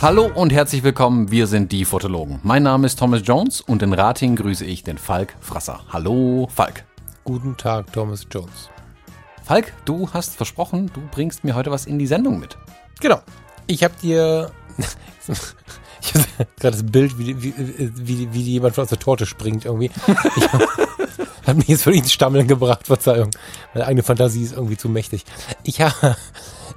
[0.00, 2.38] Hallo und herzlich willkommen, wir sind die Fotologen.
[2.44, 5.80] Mein Name ist Thomas Jones und in Rating grüße ich den Falk Frasser.
[5.88, 6.84] Hallo Falk.
[7.24, 8.70] Guten Tag, Thomas Jones.
[9.42, 12.56] Falk, du hast versprochen, du bringst mir heute was in die Sendung mit.
[13.00, 13.20] Genau.
[13.66, 14.52] Ich habe dir
[16.02, 16.24] ich habe
[16.58, 17.54] gerade das Bild, wie, wie,
[17.96, 19.90] wie, wie jemand aus der Torte springt irgendwie.
[21.42, 23.30] Ich habe mich jetzt wirklich ins Stammeln gebracht, Verzeihung.
[23.74, 25.24] Meine eigene Fantasie ist irgendwie zu mächtig.
[25.64, 26.16] Ich habe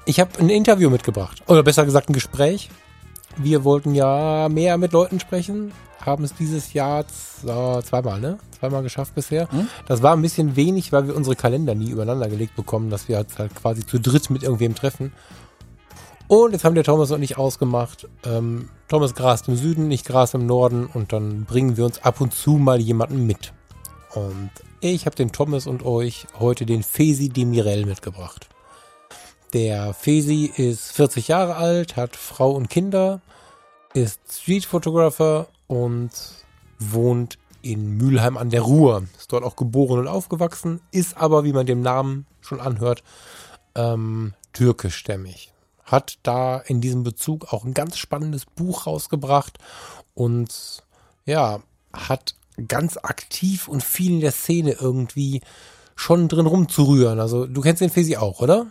[0.05, 1.43] ich hab ein Interview mitgebracht.
[1.45, 2.69] Oder besser gesagt ein Gespräch
[3.37, 8.37] wir wollten ja mehr mit Leuten sprechen, haben es dieses Jahr zweimal, ne?
[8.59, 9.51] Zweimal geschafft bisher.
[9.51, 9.67] Hm?
[9.87, 13.17] Das war ein bisschen wenig, weil wir unsere Kalender nie übereinander gelegt bekommen, dass wir
[13.17, 15.13] halt quasi zu dritt mit irgendwem treffen.
[16.27, 20.33] Und jetzt haben der Thomas und ich ausgemacht, ähm, Thomas grast im Süden, ich gras
[20.33, 23.53] im Norden und dann bringen wir uns ab und zu mal jemanden mit.
[24.15, 28.49] Und ich habe den Thomas und euch heute den Fesi Demirel mitgebracht.
[29.53, 33.21] Der Fesi ist 40 Jahre alt, hat Frau und Kinder,
[33.93, 36.09] ist Street Photographer und
[36.79, 39.03] wohnt in Mülheim an der Ruhr.
[39.17, 43.03] Ist dort auch geboren und aufgewachsen, ist aber, wie man dem Namen schon anhört,
[43.75, 45.54] ähm, türkischstämmig.
[45.85, 49.57] Hat da in diesem Bezug auch ein ganz spannendes Buch rausgebracht
[50.13, 50.83] und
[51.25, 51.61] ja,
[51.93, 52.35] hat
[52.67, 55.41] ganz aktiv und viel in der Szene irgendwie
[55.95, 57.19] schon drin rumzurühren.
[57.19, 58.67] Also du kennst den Fesi auch, oder?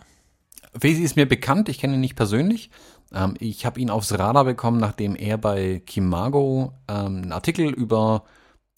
[0.79, 2.69] Fesi ist mir bekannt, ich kenne ihn nicht persönlich.
[3.13, 8.23] Ähm, ich habe ihn aufs Radar bekommen, nachdem er bei Kimago ähm, einen Artikel über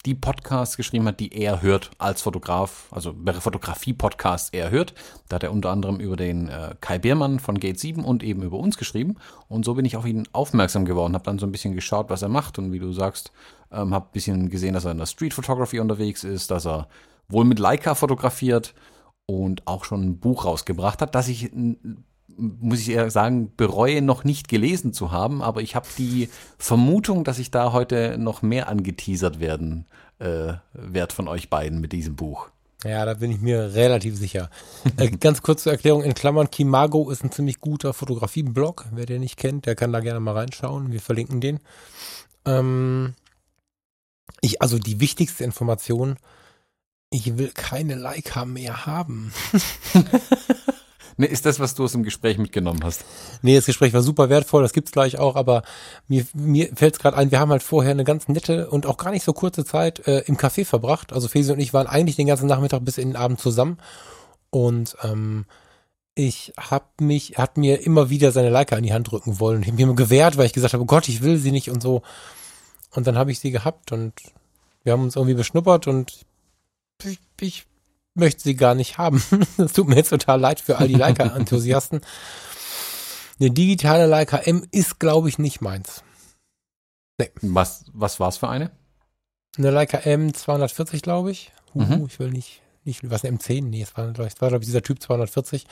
[0.06, 4.94] die Podcasts geschrieben hat, die er hört als Fotograf, also Fotografie-Podcasts er hört.
[5.28, 8.42] Da hat er unter anderem über den äh, Kai Biermann von Gate 7 und eben
[8.42, 9.16] über uns geschrieben.
[9.48, 12.22] Und so bin ich auf ihn aufmerksam geworden, habe dann so ein bisschen geschaut, was
[12.22, 13.32] er macht und wie du sagst,
[13.72, 16.88] ähm, habe ein bisschen gesehen, dass er in der Street Photography unterwegs ist, dass er
[17.28, 18.74] wohl mit Leica fotografiert
[19.26, 21.50] und auch schon ein Buch rausgebracht hat, das ich
[22.38, 27.24] muss ich eher sagen, bereue noch nicht gelesen zu haben, aber ich habe die Vermutung,
[27.24, 29.86] dass ich da heute noch mehr angeteasert werden
[30.18, 32.48] äh, werde von euch beiden mit diesem Buch.
[32.84, 34.50] Ja, da bin ich mir relativ sicher.
[34.96, 38.86] äh, ganz kurze Erklärung in Klammern, Kimago ist ein ziemlich guter Fotografie-Blog.
[38.92, 40.92] Wer den nicht kennt, der kann da gerne mal reinschauen.
[40.92, 41.58] Wir verlinken den.
[42.44, 43.14] Ähm,
[44.40, 46.16] ich, also die wichtigste Information,
[47.10, 49.32] ich will keine Leica mehr haben.
[51.18, 53.04] nee, ist das, was du aus dem Gespräch mitgenommen hast?
[53.42, 55.62] Nee, das Gespräch war super wertvoll, das gibt's gleich auch, aber
[56.08, 58.96] mir, mir fällt es gerade ein, wir haben halt vorher eine ganz nette und auch
[58.96, 61.12] gar nicht so kurze Zeit äh, im Café verbracht.
[61.12, 63.78] Also Fesi und ich waren eigentlich den ganzen Nachmittag bis in den Abend zusammen
[64.50, 65.44] und ähm,
[66.14, 69.62] ich hab mich, hat mir immer wieder seine Leica in die Hand drücken wollen.
[69.62, 71.80] Ich habe mir gewehrt, weil ich gesagt habe, oh Gott, ich will sie nicht und
[71.80, 72.02] so.
[72.90, 74.14] Und dann habe ich sie gehabt und
[74.82, 76.26] wir haben uns irgendwie beschnuppert und
[77.04, 77.66] ich, ich
[78.18, 79.22] möchte sie gar nicht haben.
[79.56, 82.00] Das tut mir jetzt total leid für all die Leica-Enthusiasten.
[83.40, 86.02] Eine digitale Leica M ist, glaube ich, nicht meins.
[87.18, 87.30] Nee.
[87.42, 88.70] Was, was war es für eine?
[89.56, 91.52] Eine Leica M 240, glaube ich.
[91.74, 92.06] Uh, mhm.
[92.06, 93.64] Ich will nicht, nicht, was eine M10?
[93.64, 95.66] Nee, es war, glaube ich, war, glaube ich, dieser Typ 240.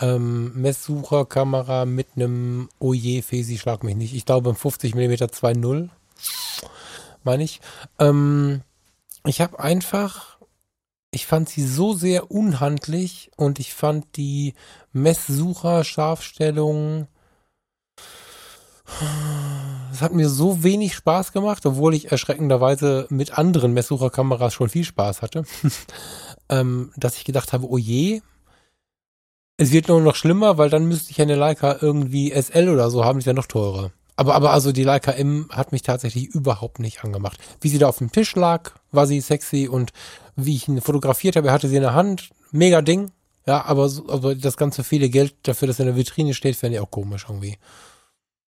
[0.00, 4.14] Ähm, Messsucherkamera mit einem Oje Fesi, schlag mich nicht.
[4.14, 5.88] Ich glaube, 50 mm 2.0,
[7.22, 7.60] meine ich.
[7.98, 8.62] Ähm,
[9.24, 10.37] ich habe einfach
[11.10, 14.54] ich fand sie so sehr unhandlich und ich fand die
[14.92, 17.08] Messsucher, Scharfstellung,
[19.92, 24.84] es hat mir so wenig Spaß gemacht, obwohl ich erschreckenderweise mit anderen Messsucherkameras schon viel
[24.84, 25.44] Spaß hatte,
[26.48, 28.22] ähm, dass ich gedacht habe, oh je,
[29.56, 33.04] es wird nur noch schlimmer, weil dann müsste ich eine Leica irgendwie SL oder so
[33.04, 33.90] haben, die ist ja noch teurer.
[34.16, 37.38] Aber, aber also die Leica M hat mich tatsächlich überhaupt nicht angemacht.
[37.60, 39.92] Wie sie da auf dem Tisch lag, war sie sexy und
[40.38, 43.10] wie ich ihn fotografiert habe, er hatte sie in der Hand, mega Ding.
[43.46, 46.56] Ja, aber, so, aber das ganze viele Geld dafür, dass er in der Vitrine steht,
[46.56, 47.56] fände ich auch komisch irgendwie.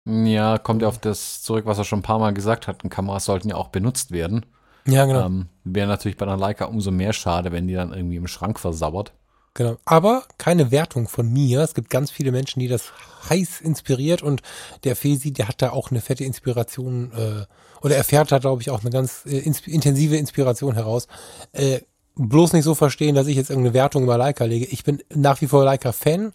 [0.05, 2.83] Ja, kommt ja auf das zurück, was er schon ein paar Mal gesagt hat.
[2.83, 4.45] Und Kameras sollten ja auch benutzt werden.
[4.85, 5.25] Ja, genau.
[5.25, 8.59] Ähm, Wäre natürlich bei einer Leica umso mehr schade, wenn die dann irgendwie im Schrank
[8.59, 9.13] versauert.
[9.53, 9.77] Genau.
[9.85, 11.61] Aber keine Wertung von mir.
[11.61, 12.91] Es gibt ganz viele Menschen, die das
[13.29, 14.41] heiß inspiriert und
[14.83, 17.45] der Fesi, der hat da auch eine fette Inspiration, äh,
[17.81, 21.07] oder er fährt da, glaube ich, auch eine ganz äh, ins intensive Inspiration heraus.
[21.51, 21.81] Äh,
[22.15, 24.65] bloß nicht so verstehen, dass ich jetzt irgendeine Wertung über Leica lege.
[24.65, 26.33] Ich bin nach wie vor Leica-Fan,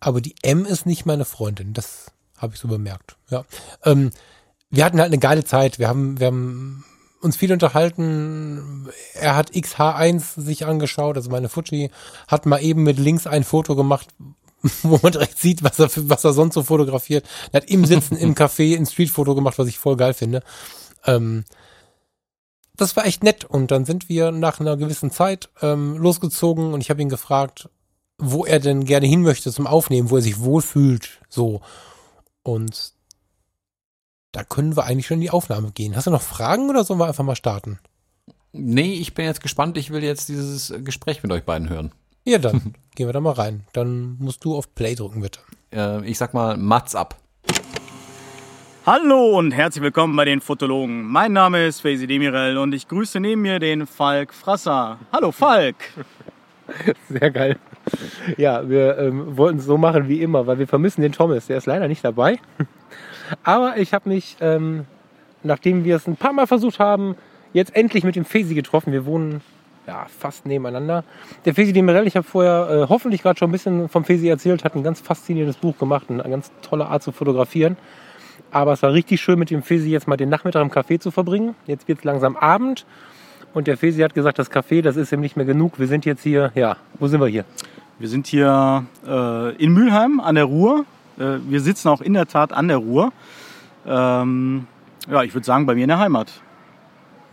[0.00, 1.72] aber die M ist nicht meine Freundin.
[1.72, 3.16] Das habe ich so bemerkt.
[3.30, 3.44] Ja.
[3.84, 4.10] Ähm,
[4.70, 5.78] wir hatten halt eine geile Zeit.
[5.78, 6.84] Wir haben, wir haben
[7.20, 8.88] uns viel unterhalten.
[9.14, 11.90] Er hat XH1 sich angeschaut, also meine Fuji
[12.28, 14.08] hat mal eben mit links ein Foto gemacht,
[14.82, 17.26] wo man direkt sieht, was er, was er sonst so fotografiert.
[17.52, 20.42] Er hat im Sitzen im Café ein Streetfoto gemacht, was ich voll geil finde.
[21.04, 21.44] Ähm,
[22.76, 23.44] das war echt nett.
[23.44, 27.68] Und dann sind wir nach einer gewissen Zeit ähm, losgezogen und ich habe ihn gefragt,
[28.18, 31.20] wo er denn gerne hin möchte zum Aufnehmen, wo er sich wohlfühlt.
[31.28, 31.60] So.
[32.42, 32.95] Und
[34.36, 35.96] da können wir eigentlich schon in die Aufnahme gehen.
[35.96, 37.78] Hast du noch Fragen oder sollen wir einfach mal starten?
[38.52, 39.78] Nee, ich bin jetzt gespannt.
[39.78, 41.92] Ich will jetzt dieses Gespräch mit euch beiden hören.
[42.24, 43.64] Ja, dann gehen wir da mal rein.
[43.72, 45.40] Dann musst du auf Play drücken, bitte.
[45.72, 47.16] Äh, ich sag mal, Mats ab.
[48.84, 51.04] Hallo und herzlich willkommen bei den Fotologen.
[51.04, 54.98] Mein Name ist Faisy Demirel und ich grüße neben mir den Falk Frasser.
[55.14, 55.76] Hallo Falk.
[57.08, 57.58] Sehr geil.
[58.36, 61.46] Ja, wir ähm, wollten es so machen wie immer, weil wir vermissen den Thomas.
[61.46, 62.38] Der ist leider nicht dabei.
[63.42, 64.86] Aber ich habe mich, ähm,
[65.42, 67.16] nachdem wir es ein paar Mal versucht haben,
[67.52, 68.92] jetzt endlich mit dem Fesi getroffen.
[68.92, 69.40] Wir wohnen
[69.86, 71.04] ja, fast nebeneinander.
[71.44, 74.64] Der Fesi Demirel, ich habe vorher äh, hoffentlich gerade schon ein bisschen vom Fesi erzählt,
[74.64, 77.76] hat ein ganz faszinierendes Buch gemacht, eine ganz tolle Art zu fotografieren.
[78.50, 81.10] Aber es war richtig schön, mit dem Fesi jetzt mal den Nachmittag im Café zu
[81.10, 81.54] verbringen.
[81.66, 82.86] Jetzt wird es langsam Abend.
[83.54, 85.78] Und der Fesi hat gesagt, das Café, das ist ihm nicht mehr genug.
[85.78, 87.44] Wir sind jetzt hier, ja, wo sind wir hier?
[87.98, 90.84] Wir sind hier äh, in Mülheim an der Ruhr.
[91.18, 93.12] Äh, wir sitzen auch in der Tat an der Ruhr.
[93.86, 94.66] Ähm,
[95.08, 96.32] ja, ich würde sagen, bei mir in der Heimat.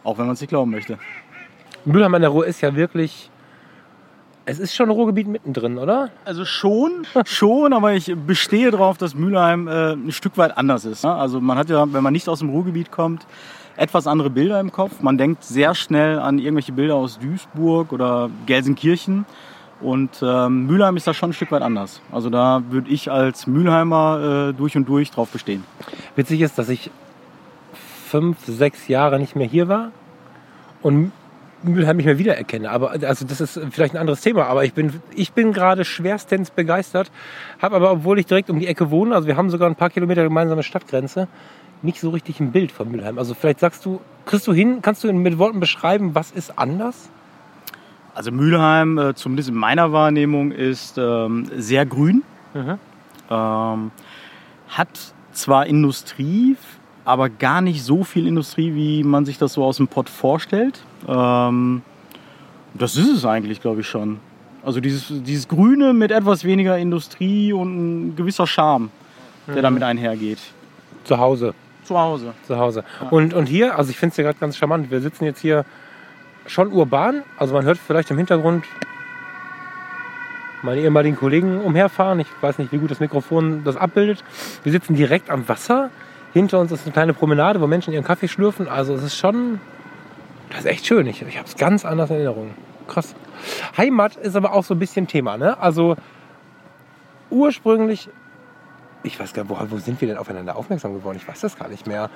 [0.03, 0.97] Auch wenn man es nicht glauben möchte.
[1.85, 3.29] Mülheim an der Ruhr ist ja wirklich,
[4.45, 6.09] es ist schon ein Ruhrgebiet mittendrin, oder?
[6.25, 11.03] Also schon, schon, aber ich bestehe darauf, dass Mülheim äh, ein Stück weit anders ist.
[11.03, 11.13] Ne?
[11.13, 13.25] Also man hat ja, wenn man nicht aus dem Ruhrgebiet kommt,
[13.75, 15.01] etwas andere Bilder im Kopf.
[15.01, 19.25] Man denkt sehr schnell an irgendwelche Bilder aus Duisburg oder Gelsenkirchen.
[19.83, 22.01] Und ähm, Mülheim ist da schon ein Stück weit anders.
[22.11, 25.63] Also da würde ich als Mülheimer äh, durch und durch drauf bestehen.
[26.15, 26.89] Witzig ist, dass ich
[28.07, 29.91] fünf, sechs Jahre nicht mehr hier war
[30.81, 31.11] und
[31.63, 32.69] Mülheim nicht mehr wiedererkenne.
[32.69, 34.45] Aber also das ist vielleicht ein anderes Thema.
[34.45, 37.11] Aber ich bin, ich bin gerade schwerstens begeistert.
[37.61, 39.89] Habe aber, obwohl ich direkt um die Ecke wohne, also wir haben sogar ein paar
[39.89, 41.27] Kilometer gemeinsame Stadtgrenze,
[41.81, 43.17] nicht so richtig ein Bild von Mülheim.
[43.17, 47.09] Also vielleicht sagst du, kriegst du hin, kannst du mit Worten beschreiben, was ist anders?
[48.15, 52.23] Also Mülheim, äh, zumindest in meiner Wahrnehmung, ist ähm, sehr grün.
[52.53, 52.77] Mhm.
[53.29, 53.91] Ähm,
[54.69, 56.55] hat zwar Industrie,
[57.05, 60.83] aber gar nicht so viel Industrie, wie man sich das so aus dem Pott vorstellt.
[61.07, 61.81] Ähm,
[62.75, 64.19] das ist es eigentlich, glaube ich schon.
[64.63, 68.89] Also dieses, dieses Grüne mit etwas weniger Industrie und ein gewisser Charme,
[69.47, 70.39] der damit einhergeht.
[71.03, 71.53] Zu Hause.
[71.83, 72.33] Zu Hause.
[72.47, 72.83] Zu Hause.
[73.11, 74.89] Und, und hier, also ich finde es ja gerade ganz charmant.
[74.89, 75.65] Wir sitzen jetzt hier
[76.45, 77.23] schon urban.
[77.37, 78.65] Also man hört vielleicht im Hintergrund
[80.63, 82.19] meine ehemaligen Kollegen umherfahren.
[82.19, 84.23] Ich weiß nicht, wie gut das Mikrofon das abbildet.
[84.63, 85.89] Wir sitzen direkt am Wasser.
[86.33, 88.67] Hinter uns ist eine kleine Promenade, wo Menschen ihren Kaffee schlürfen.
[88.67, 89.59] Also es ist schon,
[90.49, 91.05] das ist echt schön.
[91.05, 92.51] Ich, ich habe es ganz anders in Erinnerung.
[92.87, 93.13] Krass.
[93.77, 95.37] Heimat ist aber auch so ein bisschen Thema.
[95.37, 95.59] Ne?
[95.59, 95.95] Also
[97.29, 98.09] ursprünglich,
[99.03, 101.17] ich weiß gar nicht, wo, wo sind wir denn aufeinander aufmerksam geworden?
[101.17, 102.09] Ich weiß das gar nicht mehr.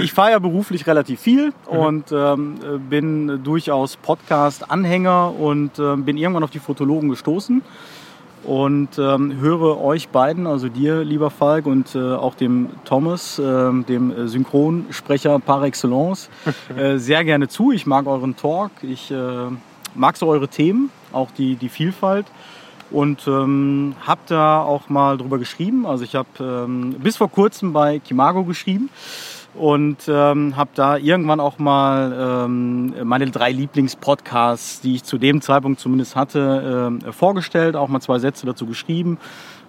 [0.00, 2.58] Ich fahre ja beruflich relativ viel und ähm,
[2.88, 7.62] bin durchaus Podcast-Anhänger und ähm, bin irgendwann auf die Fotologen gestoßen
[8.44, 13.84] und ähm, höre euch beiden, also dir, lieber Falk, und äh, auch dem Thomas, ähm,
[13.86, 16.30] dem Synchronsprecher par excellence,
[16.76, 17.70] äh, sehr gerne zu.
[17.70, 19.16] Ich mag euren Talk, ich äh,
[19.94, 22.26] mag so eure Themen, auch die, die Vielfalt.
[22.90, 25.86] Und ähm, habe da auch mal drüber geschrieben.
[25.86, 28.90] Also ich habe ähm, bis vor kurzem bei Kimago geschrieben
[29.54, 35.40] und ähm, habe da irgendwann auch mal ähm, meine drei Lieblingspodcasts, die ich zu dem
[35.40, 39.18] Zeitpunkt zumindest hatte, ähm, vorgestellt, auch mal zwei Sätze dazu geschrieben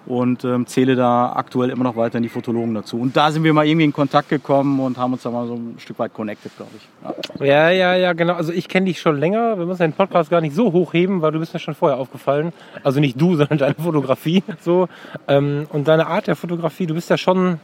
[0.06, 3.00] und ähm, zähle da aktuell immer noch weiter in die Fotologen dazu.
[3.00, 5.54] Und da sind wir mal irgendwie in Kontakt gekommen und haben uns da mal so
[5.54, 7.40] ein Stück weit connected, glaube ich.
[7.40, 7.46] Ja.
[7.46, 8.34] Ja, ja, ja, genau.
[8.34, 9.58] Also ich kenne dich schon länger.
[9.58, 12.52] Wir müssen den Podcast gar nicht so hochheben, weil du bist mir schon vorher aufgefallen.
[12.84, 14.44] Also nicht du, sondern deine Fotografie.
[14.62, 14.88] So
[15.28, 16.88] ähm, und deine Art der Fotografie.
[16.88, 17.60] Du bist ja schon.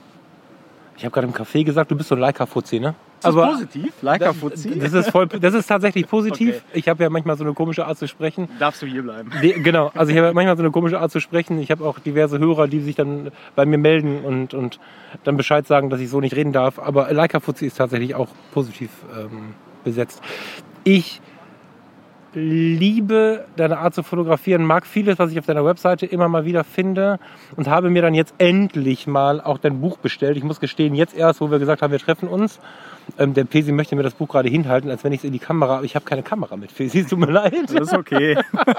[0.97, 2.95] Ich habe gerade im Café gesagt, du bist so ein Leica-Fuzzi, ne?
[3.17, 3.93] Ist das positiv?
[4.01, 4.77] Leica Fuzzi?
[4.77, 6.63] Das ist, voll, das ist tatsächlich positiv.
[6.69, 6.79] Okay.
[6.79, 8.47] Ich habe ja manchmal so eine komische Art zu sprechen.
[8.59, 9.31] Darfst du hier bleiben?
[9.41, 11.59] Die, genau, also ich habe manchmal so eine komische Art zu sprechen.
[11.59, 14.79] Ich habe auch diverse Hörer, die sich dann bei mir melden und, und
[15.23, 16.77] dann Bescheid sagen, dass ich so nicht reden darf.
[16.77, 20.21] Aber Leica Fuzzi ist tatsächlich auch positiv ähm, besetzt.
[20.83, 21.21] Ich
[22.37, 26.63] liebe deine Art zu fotografieren, mag vieles, was ich auf deiner Webseite immer mal wieder
[26.63, 27.19] finde
[27.55, 30.37] und habe mir dann jetzt endlich mal auch dein Buch bestellt.
[30.37, 32.59] Ich muss gestehen, jetzt erst, wo wir gesagt haben, wir treffen uns.
[33.17, 35.39] Ähm, der Pesi möchte mir das Buch gerade hinhalten, als wenn ich es in die
[35.39, 37.53] Kamera, aber ich habe keine Kamera mit, Pesi, es tut mir leid.
[37.67, 38.37] Das ist okay.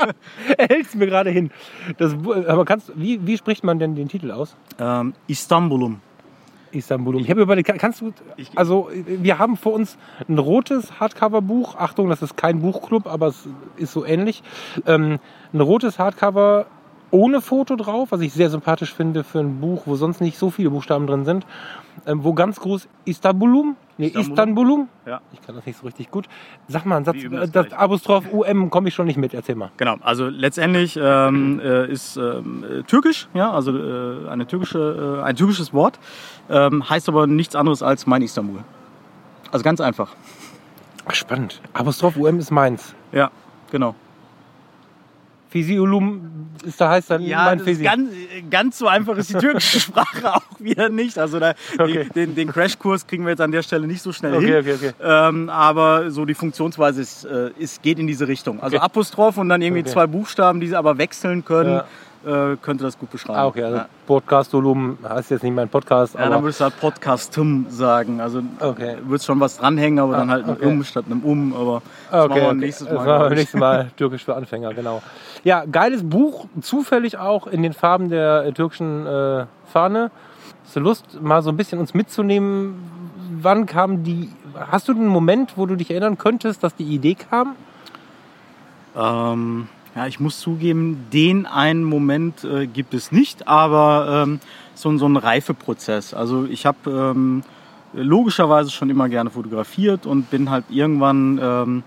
[0.59, 1.50] er hält es mir gerade hin.
[1.97, 2.15] Das,
[2.47, 4.57] aber kannst, wie, wie spricht man denn den Titel aus?
[4.79, 6.00] ähm, Istanbulum.
[6.73, 7.21] Istanbul.
[7.21, 8.13] Ich habe überlegt, kannst du,
[8.55, 9.99] also wir haben vor uns
[10.29, 11.77] ein rotes Hardcover-Buch.
[11.77, 14.43] Achtung, das ist kein Buchclub, aber es ist so ähnlich.
[14.87, 15.19] Ähm,
[15.53, 16.67] ein rotes Hardcover
[17.11, 20.50] ohne Foto drauf, was ich sehr sympathisch finde für ein Buch, wo sonst nicht so
[20.50, 21.47] viele Buchstaben drin sind,
[22.07, 24.88] ähm, wo ganz groß Istanbulum, nee, Istanbulum?
[25.07, 25.21] Ja.
[25.33, 26.27] ich kann das nicht so richtig gut.
[26.69, 27.73] Sag mal einen Satz, äh, das das.
[27.73, 29.71] Apostroph UM komme ich schon nicht mit, erzähl mal.
[29.77, 32.43] Genau, also letztendlich ähm, äh, ist äh,
[32.87, 35.99] türkisch, ja, also äh, eine türkische, äh, ein türkisches Wort,
[36.50, 38.65] ähm, heißt aber nichts anderes als mein Istanbul.
[39.50, 40.15] Also ganz einfach.
[41.07, 41.61] Ach, spannend.
[41.73, 42.95] Apostroph UM ist meins.
[43.12, 43.31] Ja,
[43.71, 43.95] genau.
[45.49, 47.85] Fisiulum ist da heißt dann mein das ist Fisi.
[47.85, 48.11] ganz,
[48.50, 51.19] ganz so einfach ist die türkische Sprache auch wieder nicht.
[51.19, 52.09] Also da, Okay.
[52.14, 54.57] den, den, Crashkurs kriegen wir jetzt an der Stelle nicht so schnell Okay, hin.
[54.57, 54.93] okay, okay.
[55.02, 58.61] Ähm, aber so die Funktionsweise ist, äh, ist, geht in diese Richtung.
[58.62, 58.78] Also.
[58.78, 61.83] Apostroph und dann irgendwie zwei Buchstaben, die sie aber wechseln können,
[62.27, 63.39] äh, könnte das gut beschreiben.
[63.39, 63.87] Ah, okay, also ja.
[64.07, 68.21] Podcastolum heißt jetzt nicht mein Podcast, Ja, dann würdest du halt Podcastum sagen.
[68.21, 68.97] Also Okay.
[69.03, 70.67] würdest schon was dranhängen, aber dann Ah, halt ein okay.
[70.67, 71.55] Um statt einem Um.
[71.55, 72.57] Aber das okay, machen wir okay.
[72.59, 73.07] nächstes das Mal.
[73.07, 75.03] machen wir nächstes Mal türkisch für Anfänger, genau.
[75.45, 80.11] Ja, geiles Buch, zufällig auch in den Farben der äh, türkischen äh, Fahne.
[80.65, 82.75] Hast du Lust, mal so ein bisschen uns mitzunehmen?
[83.41, 84.31] Wann kam die?
[84.71, 87.55] Hast du einen Moment, wo du dich erinnern könntest, dass die Idee kam?
[88.97, 94.38] Ähm, ja, ich muss zugeben, den einen Moment äh, gibt es nicht, aber ähm,
[94.76, 96.14] so, so ein Reifeprozess.
[96.14, 97.43] Also ich habe ähm,
[97.93, 101.83] logischerweise schon immer gerne fotografiert und bin halt irgendwann ähm,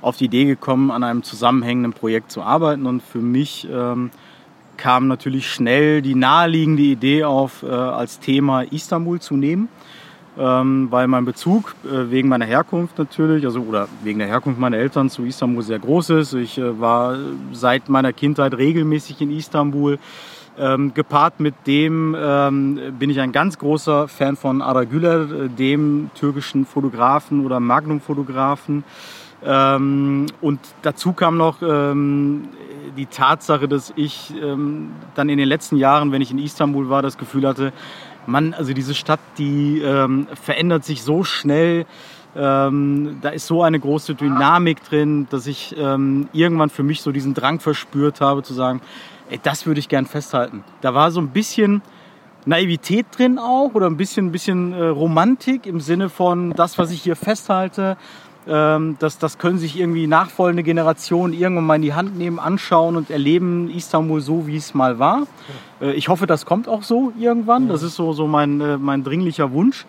[0.00, 2.86] auf die Idee gekommen, an einem zusammenhängenden Projekt zu arbeiten.
[2.86, 4.10] Und für mich ähm,
[4.76, 9.68] kam natürlich schnell die naheliegende Idee auf, äh, als Thema Istanbul zu nehmen
[10.38, 14.78] ähm, weil mein Bezug äh, wegen meiner Herkunft natürlich, also oder wegen der Herkunft meiner
[14.78, 16.34] Eltern zu Istanbul sehr groß ist.
[16.34, 17.16] Ich äh, war
[17.52, 19.98] seit meiner Kindheit regelmäßig in Istanbul.
[20.56, 25.48] Ähm, gepaart mit dem ähm, bin ich ein ganz großer Fan von Ara Güler, äh,
[25.48, 28.84] dem türkischen Fotografen oder Magnum-Fotografen.
[29.44, 32.48] Ähm, und dazu kam noch ähm,
[32.96, 37.02] die Tatsache, dass ich ähm, dann in den letzten Jahren, wenn ich in Istanbul war,
[37.02, 37.72] das Gefühl hatte,
[38.26, 41.86] Mann, also diese Stadt, die ähm, verändert sich so schnell.
[42.36, 47.12] Ähm, da ist so eine große Dynamik drin, dass ich ähm, irgendwann für mich so
[47.12, 48.80] diesen Drang verspürt habe, zu sagen,
[49.30, 50.64] ey, das würde ich gern festhalten.
[50.80, 51.82] Da war so ein bisschen
[52.46, 56.90] Naivität drin auch oder ein bisschen, ein bisschen äh, Romantik im Sinne von das, was
[56.90, 57.96] ich hier festhalte.
[58.46, 62.96] Ähm, das, das können sich irgendwie nachfolgende Generationen irgendwann mal in die Hand nehmen, anschauen
[62.96, 65.26] und erleben Istanbul so, wie es mal war.
[65.80, 67.68] Äh, ich hoffe, das kommt auch so irgendwann.
[67.68, 69.86] Das ist so, so mein, äh, mein dringlicher Wunsch.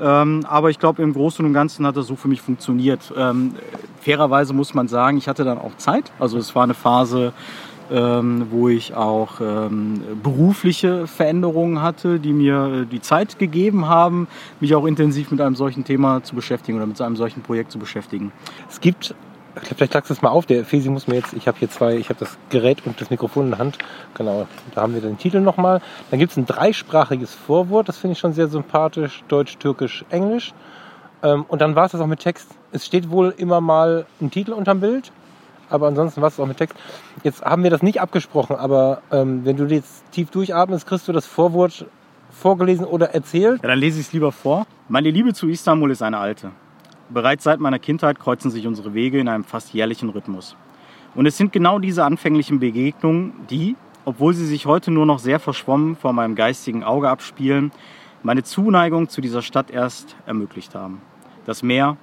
[0.00, 3.12] Ähm, aber ich glaube, im Großen und Ganzen hat das so für mich funktioniert.
[3.16, 3.54] Ähm,
[4.00, 6.10] fairerweise muss man sagen, ich hatte dann auch Zeit.
[6.18, 7.32] Also es war eine Phase,
[7.90, 14.26] ähm, wo ich auch ähm, berufliche Veränderungen hatte, die mir äh, die Zeit gegeben haben,
[14.60, 17.78] mich auch intensiv mit einem solchen Thema zu beschäftigen oder mit einem solchen Projekt zu
[17.78, 18.32] beschäftigen.
[18.70, 19.14] Es gibt,
[19.56, 21.58] ich glaub, vielleicht sagst du es mal auf, der Fesi muss mir jetzt, ich habe
[21.58, 23.78] hier zwei, ich habe das Gerät und das Mikrofon in der Hand,
[24.14, 25.82] genau, da haben wir den Titel nochmal.
[26.10, 30.54] Dann gibt es ein dreisprachiges Vorwort, das finde ich schon sehr sympathisch, Deutsch, Türkisch, Englisch.
[31.22, 32.48] Ähm, und dann war es das auch mit Text.
[32.72, 35.12] Es steht wohl immer mal ein Titel unterm Bild,
[35.70, 36.76] aber ansonsten war es auch mit Text.
[37.22, 41.12] Jetzt haben wir das nicht abgesprochen, aber ähm, wenn du jetzt tief durchatmest, kriegst du
[41.12, 41.86] das Vorwort
[42.30, 43.62] vorgelesen oder erzählt.
[43.62, 44.66] Ja, dann lese ich es lieber vor.
[44.88, 46.50] Meine Liebe zu Istanbul ist eine alte.
[47.08, 50.56] Bereits seit meiner Kindheit kreuzen sich unsere Wege in einem fast jährlichen Rhythmus.
[51.14, 55.38] Und es sind genau diese anfänglichen Begegnungen, die, obwohl sie sich heute nur noch sehr
[55.38, 57.70] verschwommen vor meinem geistigen Auge abspielen,
[58.22, 61.00] meine Zuneigung zu dieser Stadt erst ermöglicht haben.
[61.44, 61.96] Das Meer,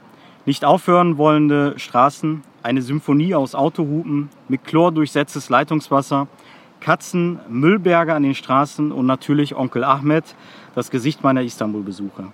[0.46, 6.28] nicht aufhören wollende Straßen, eine Symphonie aus Autohupen, mit Chlor durchsetztes Leitungswasser,
[6.80, 10.36] Katzen, Müllberge an den Straßen und natürlich Onkel Ahmed,
[10.76, 12.26] das Gesicht meiner Istanbul-Besuche.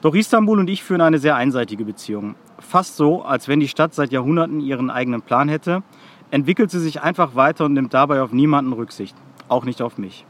[0.00, 2.34] Doch Istanbul und ich führen eine sehr einseitige Beziehung.
[2.58, 5.82] Fast so, als wenn die Stadt seit Jahrhunderten ihren eigenen Plan hätte,
[6.30, 9.16] entwickelt sie sich einfach weiter und nimmt dabei auf niemanden Rücksicht,
[9.48, 10.24] auch nicht auf mich.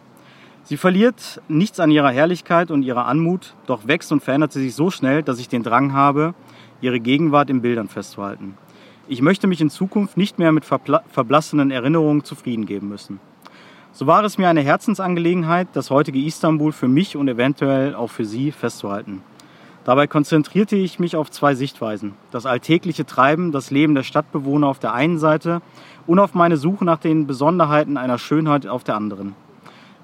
[0.65, 4.75] Sie verliert nichts an ihrer Herrlichkeit und ihrer Anmut, doch wächst und verändert sie sich
[4.75, 6.35] so schnell, dass ich den Drang habe,
[6.81, 8.57] ihre Gegenwart in Bildern festzuhalten.
[9.09, 13.19] Ich möchte mich in Zukunft nicht mehr mit verbla- verblassenen Erinnerungen zufrieden geben müssen.
[13.93, 18.25] So war es mir eine Herzensangelegenheit, das heutige Istanbul für mich und eventuell auch für
[18.25, 19.23] Sie festzuhalten.
[19.85, 22.15] Dabei konzentrierte ich mich auf zwei Sichtweisen.
[22.31, 25.61] Das alltägliche Treiben, das Leben der Stadtbewohner auf der einen Seite
[26.07, 29.35] und auf meine Suche nach den Besonderheiten einer Schönheit auf der anderen.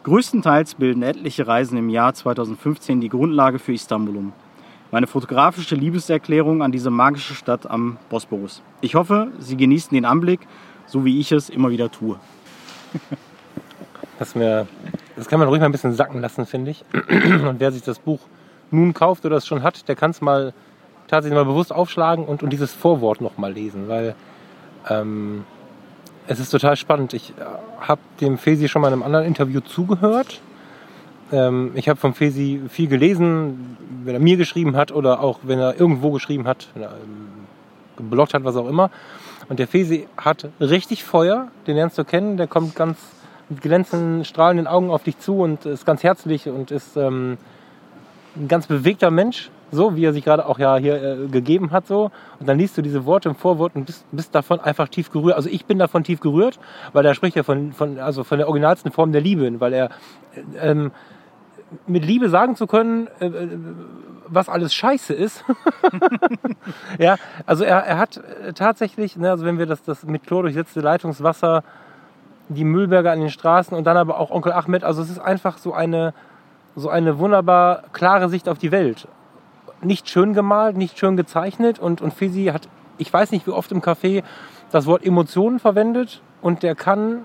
[0.03, 4.33] Größtenteils bilden etliche Reisen im Jahr 2015 die Grundlage für Istanbulum.
[4.91, 8.63] Meine fotografische Liebeserklärung an diese magische Stadt am Bosporus.
[8.81, 10.41] Ich hoffe, Sie genießen den Anblick,
[10.87, 12.19] so wie ich es immer wieder tue.
[14.19, 14.67] Das, mir,
[15.15, 16.85] das kann man ruhig mal ein bisschen sacken lassen, finde ich.
[16.93, 18.19] Und wer sich das Buch
[18.71, 20.55] nun kauft oder es schon hat, der kann es mal
[21.07, 24.17] tatsächlich mal bewusst aufschlagen und, und dieses Vorwort noch mal lesen, weil
[24.89, 25.45] ähm,
[26.27, 27.15] es ist total spannend.
[27.15, 27.45] Ich äh,
[27.81, 30.41] habe dem Fesi schon mal in einem anderen Interview zugehört.
[31.31, 35.59] Ähm, ich habe von Fesi viel gelesen, wenn er mir geschrieben hat oder auch wenn
[35.59, 37.29] er irgendwo geschrieben hat, wenn er ähm,
[37.97, 38.91] geblockt hat, was auch immer.
[39.49, 42.37] Und der Fesi hat richtig Feuer, den lernst du kennen.
[42.37, 42.99] Der kommt ganz
[43.49, 47.39] mit glänzenden, strahlenden Augen auf dich zu und ist ganz herzlich und ist ähm,
[48.37, 51.87] ein ganz bewegter Mensch, so wie er sich gerade auch ja hier äh, gegeben hat.
[51.87, 52.11] so.
[52.41, 55.37] Und dann liest du diese Worte im Vorwort und bist, bist davon einfach tief gerührt.
[55.37, 56.59] Also ich bin davon tief gerührt,
[56.93, 59.91] weil er spricht ja von, von, also von der originalsten Form der Liebe, weil er
[60.35, 60.91] äh, ähm,
[61.87, 63.59] mit Liebe sagen zu können, äh, äh
[64.31, 65.43] was alles scheiße ist.
[66.99, 70.43] ja, also er, er hat äh, tatsächlich, ne, also wenn wir das, das mit Chlor
[70.43, 71.65] durchsetzte Leitungswasser,
[72.49, 75.59] die Müllberger an den Straßen und dann aber auch Onkel Ahmed, also es ist einfach
[75.59, 76.15] so eine,
[76.77, 79.09] so eine wunderbar klare Sicht auf die Welt.
[79.83, 83.71] Nicht schön gemalt, nicht schön gezeichnet und, und Fisi hat, ich weiß nicht wie oft
[83.73, 84.25] im Café,
[84.71, 87.25] das Wort Emotionen verwendet und der kann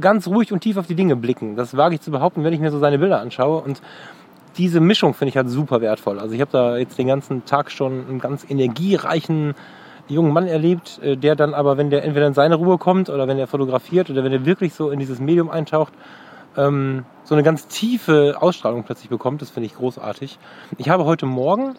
[0.00, 1.56] ganz ruhig und tief auf die Dinge blicken.
[1.56, 3.60] Das wage ich zu behaupten, wenn ich mir so seine Bilder anschaue.
[3.62, 3.82] Und
[4.56, 6.18] diese Mischung finde ich halt super wertvoll.
[6.18, 9.54] Also ich habe da jetzt den ganzen Tag schon einen ganz energiereichen
[10.08, 13.28] jungen Mann erlebt, äh, der dann aber, wenn der entweder in seine Ruhe kommt oder
[13.28, 15.92] wenn er fotografiert oder wenn er wirklich so in dieses Medium eintaucht,
[16.56, 19.42] ähm, so eine ganz tiefe Ausstrahlung plötzlich bekommt.
[19.42, 20.38] Das finde ich großartig.
[20.78, 21.74] Ich habe heute Morgen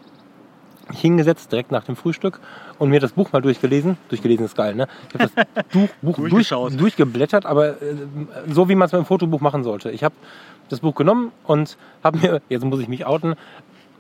[0.92, 2.40] hingesetzt, direkt nach dem Frühstück
[2.80, 3.98] und mir das Buch mal durchgelesen.
[4.10, 4.88] Durchgelesen ist geil, ne?
[5.08, 7.96] Ich habe das Buch, Buch durch, durchgeblättert, aber äh,
[8.50, 9.92] so wie man es mit einem Fotobuch machen sollte.
[9.92, 10.16] Ich habe
[10.70, 13.36] das Buch genommen und habe mir, jetzt muss ich mich outen,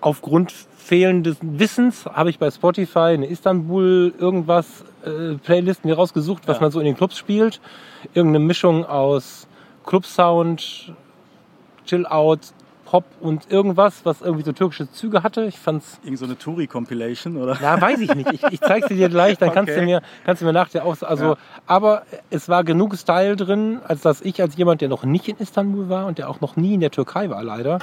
[0.02, 6.58] aufgrund fehlendes Wissens habe ich bei Spotify eine Istanbul irgendwas äh, Playlist mir rausgesucht, was
[6.58, 6.62] ja.
[6.62, 7.62] man so in den Clubs spielt.
[8.14, 9.48] Irgendeine Mischung aus
[9.86, 10.94] Club-Sound,
[11.86, 12.40] Chill-Out,
[12.94, 15.46] Pop und irgendwas, was irgendwie so türkische Züge hatte.
[15.46, 16.00] Ich fand's.
[16.04, 17.58] Irgend so eine Touri-Compilation, oder?
[17.60, 18.32] Ja, weiß ich nicht.
[18.32, 19.56] Ich, ich zeig sie dir gleich, dann okay.
[19.56, 21.38] kannst du mir, kannst du mir nachher auch, also, ja.
[21.66, 25.38] aber es war genug Style drin, als dass ich als jemand, der noch nicht in
[25.38, 27.80] Istanbul war und der auch noch nie in der Türkei war, leider,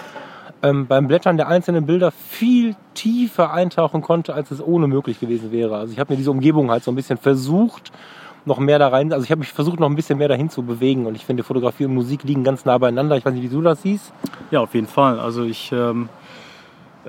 [0.62, 5.50] ähm, beim Blättern der einzelnen Bilder viel tiefer eintauchen konnte, als es ohne möglich gewesen
[5.50, 5.76] wäre.
[5.76, 7.90] Also ich habe mir diese Umgebung halt so ein bisschen versucht,
[8.44, 9.12] noch mehr da rein.
[9.12, 11.06] Also ich habe mich versucht, noch ein bisschen mehr dahin zu bewegen.
[11.06, 13.16] Und ich finde, Fotografie und Musik liegen ganz nah beieinander.
[13.16, 14.12] Ich weiß nicht, wie du das siehst.
[14.50, 15.20] Ja, auf jeden Fall.
[15.20, 15.72] Also ich.
[15.72, 16.09] Ähm,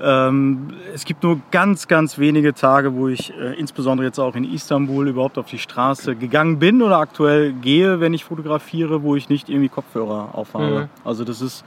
[0.00, 4.44] ähm, es gibt nur ganz, ganz wenige Tage, wo ich äh, insbesondere jetzt auch in
[4.44, 9.28] Istanbul überhaupt auf die Straße gegangen bin oder aktuell gehe, wenn ich fotografiere, wo ich
[9.28, 10.80] nicht irgendwie Kopfhörer aufhabe.
[10.80, 10.88] Mhm.
[11.04, 11.62] Also das ist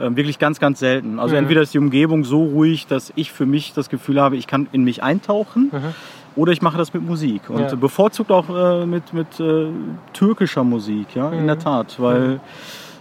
[0.00, 1.18] ähm, wirklich ganz, ganz selten.
[1.18, 1.40] Also mhm.
[1.40, 4.68] entweder ist die Umgebung so ruhig, dass ich für mich das Gefühl habe, ich kann
[4.72, 5.70] in mich eintauchen.
[5.72, 5.94] Mhm.
[6.34, 7.74] Oder ich mache das mit Musik und ja.
[7.74, 9.66] bevorzugt auch äh, mit, mit äh,
[10.12, 11.38] türkischer Musik, ja, mhm.
[11.40, 12.40] in der Tat, weil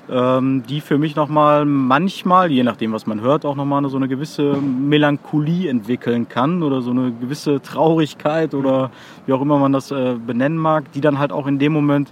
[0.09, 4.09] ähm, die für mich nochmal manchmal, je nachdem, was man hört, auch nochmal so eine
[4.09, 8.91] gewisse Melancholie entwickeln kann oder so eine gewisse Traurigkeit oder
[9.25, 12.11] wie auch immer man das äh, benennen mag, die dann halt auch in dem Moment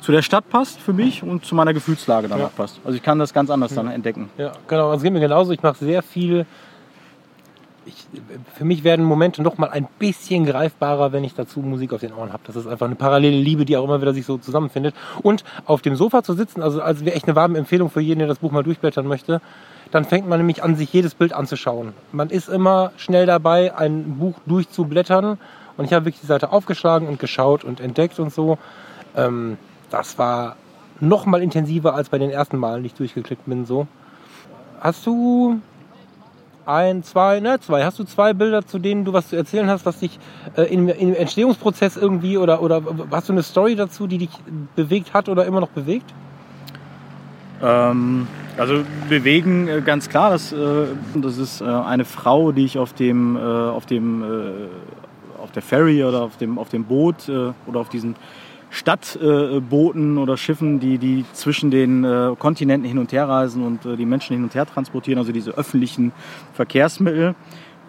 [0.00, 2.50] zu der Stadt passt für mich und zu meiner Gefühlslage danach ja.
[2.56, 2.80] passt.
[2.84, 4.30] Also ich kann das ganz anders dann entdecken.
[4.38, 4.90] Ja, genau.
[4.90, 5.52] Also geht mir genauso.
[5.52, 6.46] Ich mache sehr viel
[7.90, 8.06] ich,
[8.54, 12.12] für mich werden Momente noch mal ein bisschen greifbarer, wenn ich dazu Musik auf den
[12.12, 12.42] Ohren habe.
[12.46, 14.94] Das ist einfach eine parallele Liebe, die auch immer wieder sich so zusammenfindet.
[15.22, 18.20] Und auf dem Sofa zu sitzen, also als wäre echt eine warme Empfehlung für jeden,
[18.20, 19.40] der das Buch mal durchblättern möchte,
[19.90, 21.92] dann fängt man nämlich an, sich jedes Bild anzuschauen.
[22.12, 25.38] Man ist immer schnell dabei, ein Buch durchzublättern.
[25.76, 28.58] Und ich habe wirklich die Seite aufgeschlagen und geschaut und entdeckt und so.
[29.16, 29.56] Ähm,
[29.90, 30.56] das war
[31.00, 33.64] noch mal intensiver als bei den ersten Malen, die ich durchgeklickt bin.
[33.64, 33.86] So.
[34.80, 35.60] Hast du
[36.70, 37.84] ein, zwei, ne, zwei.
[37.84, 40.18] Hast du zwei Bilder, zu denen du was zu erzählen hast, was dich
[40.56, 44.30] äh, im, im Entstehungsprozess irgendwie oder, oder hast du eine Story dazu, die dich
[44.76, 46.12] bewegt hat oder immer noch bewegt?
[47.62, 50.30] Ähm, also bewegen äh, ganz klar.
[50.30, 55.42] Das, äh, das ist äh, eine Frau, die ich auf dem, äh, auf dem, äh,
[55.42, 58.14] auf der Ferry oder auf dem, auf dem Boot oder auf diesen
[58.70, 63.84] Stadtbooten äh, oder Schiffen, die, die zwischen den äh, Kontinenten hin und her reisen und
[63.84, 66.12] äh, die Menschen hin und her transportieren, also diese öffentlichen
[66.54, 67.34] Verkehrsmittel,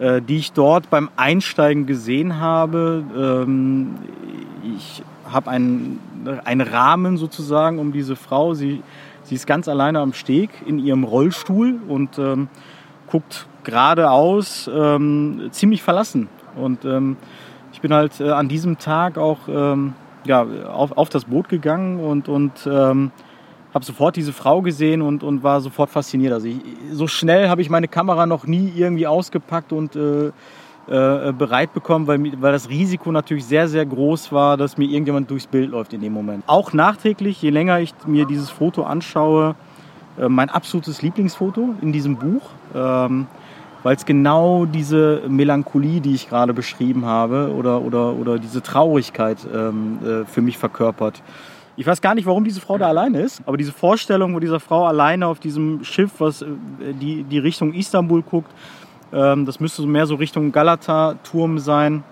[0.00, 3.04] äh, die ich dort beim Einsteigen gesehen habe.
[3.16, 3.94] Ähm,
[4.76, 6.00] ich habe einen,
[6.44, 8.54] einen Rahmen sozusagen um diese Frau.
[8.54, 8.82] Sie,
[9.22, 12.48] sie ist ganz alleine am Steg in ihrem Rollstuhl und ähm,
[13.06, 16.28] guckt geradeaus, ähm, ziemlich verlassen.
[16.56, 17.16] Und ähm,
[17.72, 22.00] ich bin halt äh, an diesem Tag auch ähm, ja, auf, auf das Boot gegangen
[22.00, 23.10] und, und ähm,
[23.74, 26.32] habe sofort diese Frau gesehen und, und war sofort fasziniert.
[26.32, 26.58] Also ich,
[26.92, 30.30] so schnell habe ich meine Kamera noch nie irgendwie ausgepackt und äh,
[30.88, 35.30] äh, bereit bekommen, weil, weil das Risiko natürlich sehr, sehr groß war, dass mir irgendjemand
[35.30, 36.44] durchs Bild läuft in dem Moment.
[36.48, 39.54] Auch nachträglich, je länger ich mir dieses Foto anschaue,
[40.18, 42.42] äh, mein absolutes Lieblingsfoto in diesem Buch.
[42.74, 43.26] Ähm,
[43.82, 49.38] weil es genau diese Melancholie, die ich gerade beschrieben habe, oder, oder, oder diese Traurigkeit
[49.52, 51.22] ähm, äh, für mich verkörpert.
[51.76, 54.60] Ich weiß gar nicht, warum diese Frau da alleine ist, aber diese Vorstellung, wo diese
[54.60, 56.46] Frau alleine auf diesem Schiff, was äh,
[57.00, 58.50] die, die Richtung Istanbul guckt,
[59.12, 62.04] ähm, das müsste mehr so Richtung Galata-Turm sein.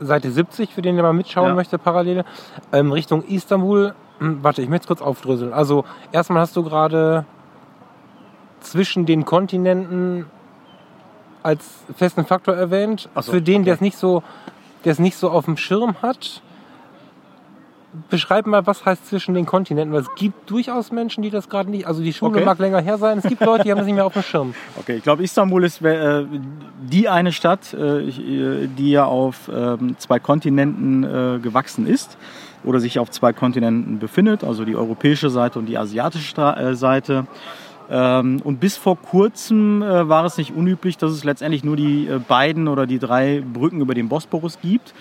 [0.00, 1.54] Seite 70, für den ihr mal mitschauen Ja.
[1.54, 2.24] möchte, parallel,
[2.72, 3.94] ähm, Richtung Istanbul.
[4.18, 5.52] Hm, Warte, ich möchte es kurz aufdröseln.
[5.52, 7.24] Also, erstmal hast du gerade
[8.60, 10.26] zwischen den Kontinenten
[11.44, 11.64] als
[11.96, 13.08] festen Faktor erwähnt.
[13.14, 13.78] So, für den, der okay.
[13.78, 14.22] es nicht so,
[14.84, 16.42] der es nicht so auf dem Schirm hat.
[18.10, 21.70] Beschreib mal, was heißt zwischen den Kontinenten, weil es gibt durchaus Menschen, die das gerade
[21.70, 22.44] nicht, also die Schule Okay.
[22.44, 24.52] mag länger her sein, es gibt Leute, die haben das nicht mehr auf dem Schirm.
[24.80, 26.24] Okay, ich glaube, Istanbul ist äh,
[26.82, 32.18] die eine Stadt, äh, äh, die ja auf ähm, zwei Kontinenten äh, gewachsen ist
[32.64, 37.26] oder sich auf zwei Kontinenten befindet, also die europäische Seite und die asiatische äh, Seite.
[37.90, 42.06] Ähm, und bis vor kurzem äh, war es nicht unüblich, dass es letztendlich nur die
[42.06, 44.94] äh, beiden oder die drei Brücken über den Bosporus gibt,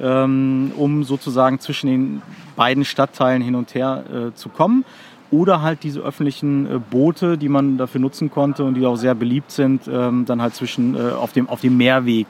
[0.00, 2.22] ähm, um sozusagen zwischen den
[2.54, 4.84] beiden Stadtteilen hin und her äh, zu kommen.
[5.30, 9.50] Oder halt diese öffentlichen Boote, die man dafür nutzen konnte und die auch sehr beliebt
[9.50, 12.26] sind, ähm, dann halt zwischen auf, dem, auf dem Meerweg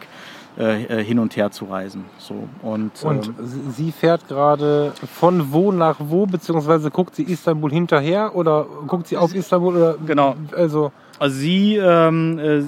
[0.59, 2.05] äh, äh, hin und her zu reisen.
[2.18, 3.35] So, und, Und ähm,
[3.71, 9.16] sie- fährt gerade von wo nach wo, beziehungsweise guckt sie Istanbul hinterher oder guckt sie
[9.16, 10.35] auf Istanbul oder Genau.
[10.57, 12.62] also Also sie, ähm, äh,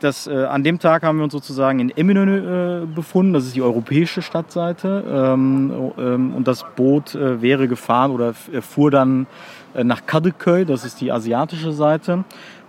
[0.00, 3.32] das, äh, an dem Tag haben wir uns sozusagen in Eminönü äh, befunden.
[3.32, 5.04] Das ist die europäische Stadtseite.
[5.10, 9.26] Ähm, ähm, und das Boot äh, wäre gefahren oder äh, fuhr dann
[9.74, 10.66] äh, nach Kadıköy.
[10.66, 12.24] Das ist die asiatische Seite.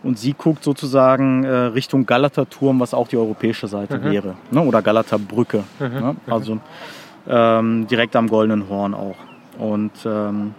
[0.06, 4.36] Und sie guckt sozusagen äh, Richtung Galata-Turm, was auch die europäische Seite wäre.
[4.52, 4.62] Ne?
[4.62, 5.64] Oder Galata-Brücke.
[5.80, 6.16] Ne?
[6.28, 6.60] Also
[7.28, 9.16] ähm, direkt am Goldenen Horn auch.
[9.58, 10.54] Und ähm,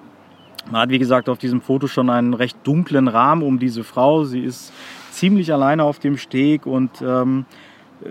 [0.69, 4.25] man hat, wie gesagt, auf diesem Foto schon einen recht dunklen Rahmen um diese Frau.
[4.25, 4.73] Sie ist
[5.13, 7.45] ziemlich alleine auf dem Steg und ähm,
[8.03, 8.09] äh,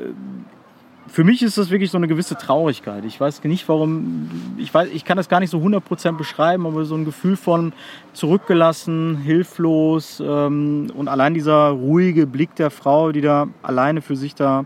[1.07, 3.05] für mich ist das wirklich so eine gewisse Traurigkeit.
[3.05, 6.85] Ich weiß nicht, warum, ich, weiß, ich kann das gar nicht so 100% beschreiben, aber
[6.85, 7.73] so ein Gefühl von
[8.13, 14.35] zurückgelassen, hilflos ähm, und allein dieser ruhige Blick der Frau, die da alleine für sich
[14.35, 14.65] da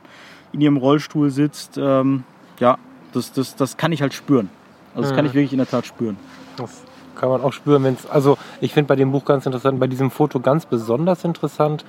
[0.54, 2.24] in ihrem Rollstuhl sitzt, ähm,
[2.60, 2.78] ja,
[3.12, 4.50] das, das, das kann ich halt spüren.
[4.96, 6.18] Also das kann ich wirklich in der Tat spüren.
[6.58, 6.84] Das
[7.16, 8.10] kann man auch spüren, wenn es.
[8.10, 11.86] Also, ich finde bei dem Buch ganz interessant, bei diesem Foto ganz besonders interessant,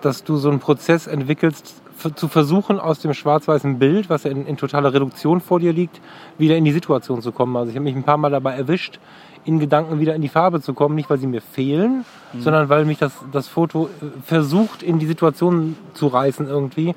[0.00, 1.74] dass du so einen Prozess entwickelst,
[2.14, 6.00] zu versuchen, aus dem schwarz-weißen Bild, was ja in, in totaler Reduktion vor dir liegt,
[6.38, 7.56] wieder in die Situation zu kommen.
[7.56, 8.98] Also, ich habe mich ein paar Mal dabei erwischt,
[9.44, 12.04] in Gedanken wieder in die Farbe zu kommen, nicht weil sie mir fehlen,
[12.38, 16.94] sondern weil mich das, das Foto äh, versucht, in die Situation zu reißen irgendwie.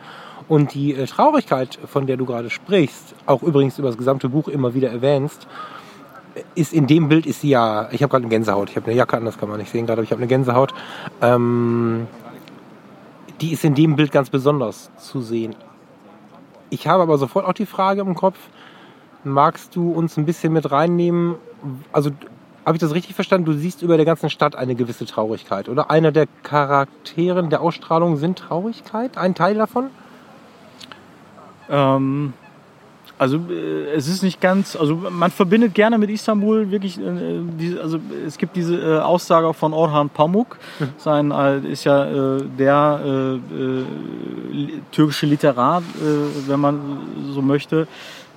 [0.48, 4.48] Und die äh, Traurigkeit, von der du gerade sprichst, auch übrigens über das gesamte Buch
[4.48, 5.48] immer wieder erwähnst,
[6.56, 8.96] ist in dem Bild ist sie ja, ich habe gerade eine Gänsehaut, ich habe eine
[8.96, 10.74] Jacke an, das kann man nicht sehen gerade, aber ich habe eine Gänsehaut.
[11.22, 12.08] Ähm,
[13.42, 15.56] die ist in dem Bild ganz besonders zu sehen.
[16.70, 18.38] Ich habe aber sofort auch die Frage im Kopf,
[19.24, 21.36] magst du uns ein bisschen mit reinnehmen?
[21.92, 22.12] Also
[22.66, 23.46] habe ich das richtig verstanden?
[23.46, 25.90] Du siehst über der ganzen Stadt eine gewisse Traurigkeit, oder?
[25.90, 29.90] Einer der Charakteren der Ausstrahlung sind Traurigkeit, ein Teil davon?
[31.70, 32.34] Ähm,
[33.18, 38.00] also äh, es ist nicht ganz, also man verbindet gerne mit Istanbul wirklich, äh, also
[38.26, 40.58] es gibt diese äh, Aussage von Orhan Pamuk,
[40.98, 43.40] sein äh, ist ja der
[44.92, 45.84] türkische Literat,
[46.48, 46.80] wenn man
[47.34, 47.88] so möchte.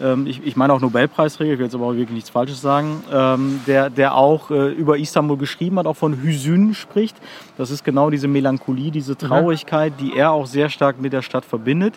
[0.01, 3.03] Ähm, ich, ich meine auch Nobelpreisträger, ich will jetzt aber auch wirklich nichts Falsches sagen,
[3.13, 7.17] ähm, der, der auch äh, über Istanbul geschrieben hat, auch von Hüsün spricht.
[7.57, 11.45] Das ist genau diese Melancholie, diese Traurigkeit, die er auch sehr stark mit der Stadt
[11.45, 11.95] verbindet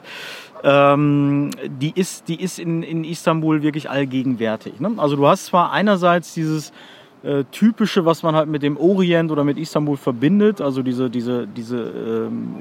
[0.63, 4.79] ähm, die ist, die ist in, in Istanbul wirklich allgegenwärtig.
[4.79, 4.93] Ne?
[4.97, 6.71] Also du hast zwar einerseits dieses
[7.23, 11.47] äh, typische, was man halt mit dem Orient oder mit Istanbul verbindet, also diese, diese,
[11.47, 12.55] diese, ähm,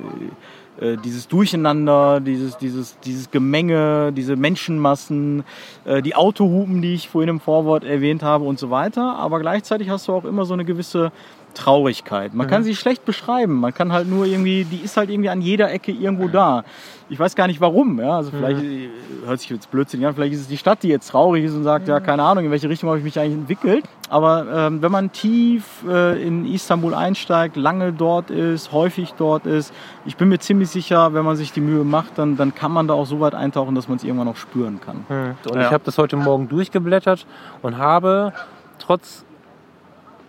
[0.81, 5.45] äh, dieses Durcheinander, dieses, dieses, dieses Gemenge, diese Menschenmassen,
[5.85, 9.17] äh, die Autohupen, die ich vorhin im Vorwort erwähnt habe und so weiter.
[9.17, 11.13] Aber gleichzeitig hast du auch immer so eine gewisse
[11.53, 12.35] Traurigkeit.
[12.35, 13.55] Man kann sie schlecht beschreiben.
[13.61, 16.65] Man kann halt nur irgendwie, die ist halt irgendwie an jeder Ecke irgendwo da.
[17.09, 18.01] Ich weiß gar nicht warum.
[18.01, 18.17] Ja?
[18.17, 18.89] Also vielleicht äh,
[19.27, 20.15] hört sich jetzt blödsinnig an.
[20.15, 22.51] Vielleicht ist es die Stadt, die jetzt traurig ist und sagt, ja, keine Ahnung, in
[22.51, 23.85] welche Richtung habe ich mich eigentlich entwickelt.
[24.09, 29.73] Aber ähm, wenn man tief äh, in Istanbul einsteigt, lange dort ist, häufig dort ist,
[30.05, 32.89] ich bin mir ziemlich sicher, wenn man sich die Mühe macht, dann, dann kann man
[32.89, 35.05] da auch so weit eintauchen, dass man es irgendwann auch spüren kann.
[35.09, 35.61] Und Ja.
[35.67, 37.27] ich habe das heute Morgen durchgeblättert
[37.63, 38.33] und habe
[38.79, 39.25] trotz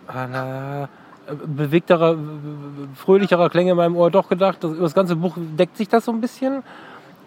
[0.06, 0.88] einer
[1.46, 2.16] bewegterer,
[2.94, 6.12] fröhlicherer Klänge in meinem Ohr doch gedacht, über das ganze Buch deckt sich das so
[6.12, 6.62] ein bisschen.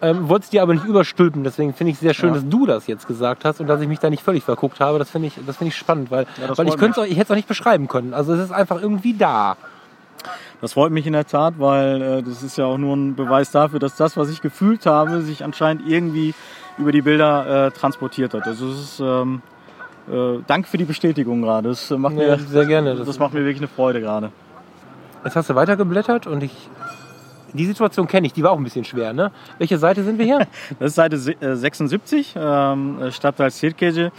[0.00, 2.34] Ähm, Wollte es dir aber nicht überstülpen, deswegen finde ich es sehr schön, Ja.
[2.36, 4.98] dass du das jetzt gesagt hast und dass ich mich da nicht völlig verguckt habe.
[5.00, 7.22] Das finde ich, das finde ich spannend, weil, Ja, das weil ich könnte ich hätte
[7.24, 8.14] es auch nicht beschreiben können.
[8.14, 9.56] Also es ist einfach irgendwie da.
[10.60, 13.50] Das freut mich in der Tat, weil äh, das ist ja auch nur ein Beweis
[13.50, 16.34] dafür, dass das, was ich gefühlt habe, sich anscheinend irgendwie
[16.78, 18.44] über die Bilder äh, transportiert hat.
[18.46, 19.42] Also es ist ähm,
[20.12, 21.68] äh, danke für die Bestätigung gerade.
[21.70, 22.94] Das macht Ja, mir sehr gerne.
[22.96, 24.30] Das, Das- macht mir wirklich eine Freude gerade.
[25.24, 26.52] Jetzt hast du weitergeblättert und ich.
[27.54, 29.32] Die Situation kenne ich, die war auch ein bisschen schwer, ne?
[29.56, 30.38] Welche Seite sind wir hier?
[30.78, 34.12] Das ist Seite se- äh, 76, ähm, äh, Stadtteil Sirkeje.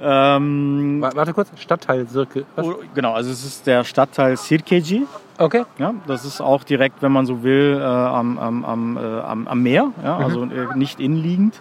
[0.00, 2.44] Ähm, Wa- Warte kurz, Stadtteil Sirke.
[2.54, 2.64] Was?
[2.66, 5.06] oh, genau, also es ist der Stadtteil Sirkeji.
[5.38, 5.64] Okay.
[5.78, 9.60] Ja, das ist auch direkt, wenn man so will, äh, am, am, am, äh, am,
[9.62, 11.60] Meer, ja, also äh, nicht innenliegend.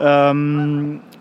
[0.00, 1.17] Ähm, äh,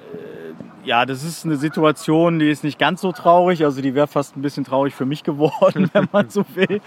[0.87, 4.37] ja, das ist eine Situation, die ist nicht ganz so traurig, also die wäre fast
[4.37, 6.79] ein bisschen traurig für mich geworden, wenn man so will.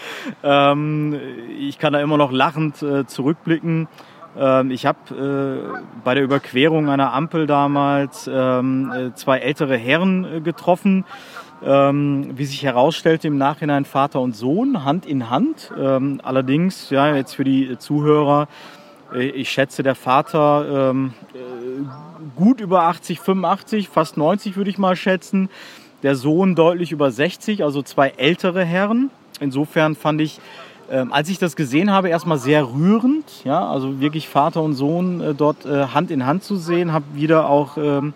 [0.43, 1.21] Ähm,
[1.59, 3.89] ich kann da immer noch lachend äh, zurückblicken.
[4.39, 4.99] Ähm, ich habe
[5.75, 11.05] äh, bei der Überquerung einer Ampel damals ähm, äh, zwei ältere Herren äh, getroffen,
[11.63, 15.73] ähm, wie sich herausstellte im Nachhinein Vater und Sohn, Hand in Hand.
[15.79, 18.49] Ähm, allerdings, ja, jetzt für die Zuhörer,
[19.15, 21.39] ich schätze, der Vater ähm, äh,
[22.37, 25.49] gut über 80, 85, fast 90 würde ich mal schätzen.
[26.03, 29.11] Der Sohn deutlich über 60, also zwei ältere Herren.
[29.41, 30.41] Insofern fand ich,
[30.91, 33.45] ähm, als ich das gesehen habe, erstmal sehr rührend.
[33.45, 36.93] Ja, also wirklich Vater und Sohn äh, dort äh, Hand in Hand zu sehen.
[36.93, 38.15] Habe wieder auch ähm,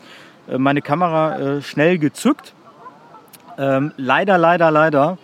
[0.48, 2.54] äh, meine Kamera äh, schnell gezückt.
[3.58, 5.18] Ähm, leider, leider, leider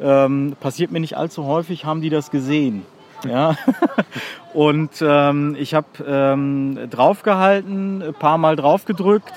[0.00, 2.84] ähm, passiert mir nicht allzu häufig, haben die das gesehen.
[3.28, 3.56] Ja.
[4.52, 9.32] Und ähm, ich habe ähm, draufgehalten, ein paar Mal draufgedrückt,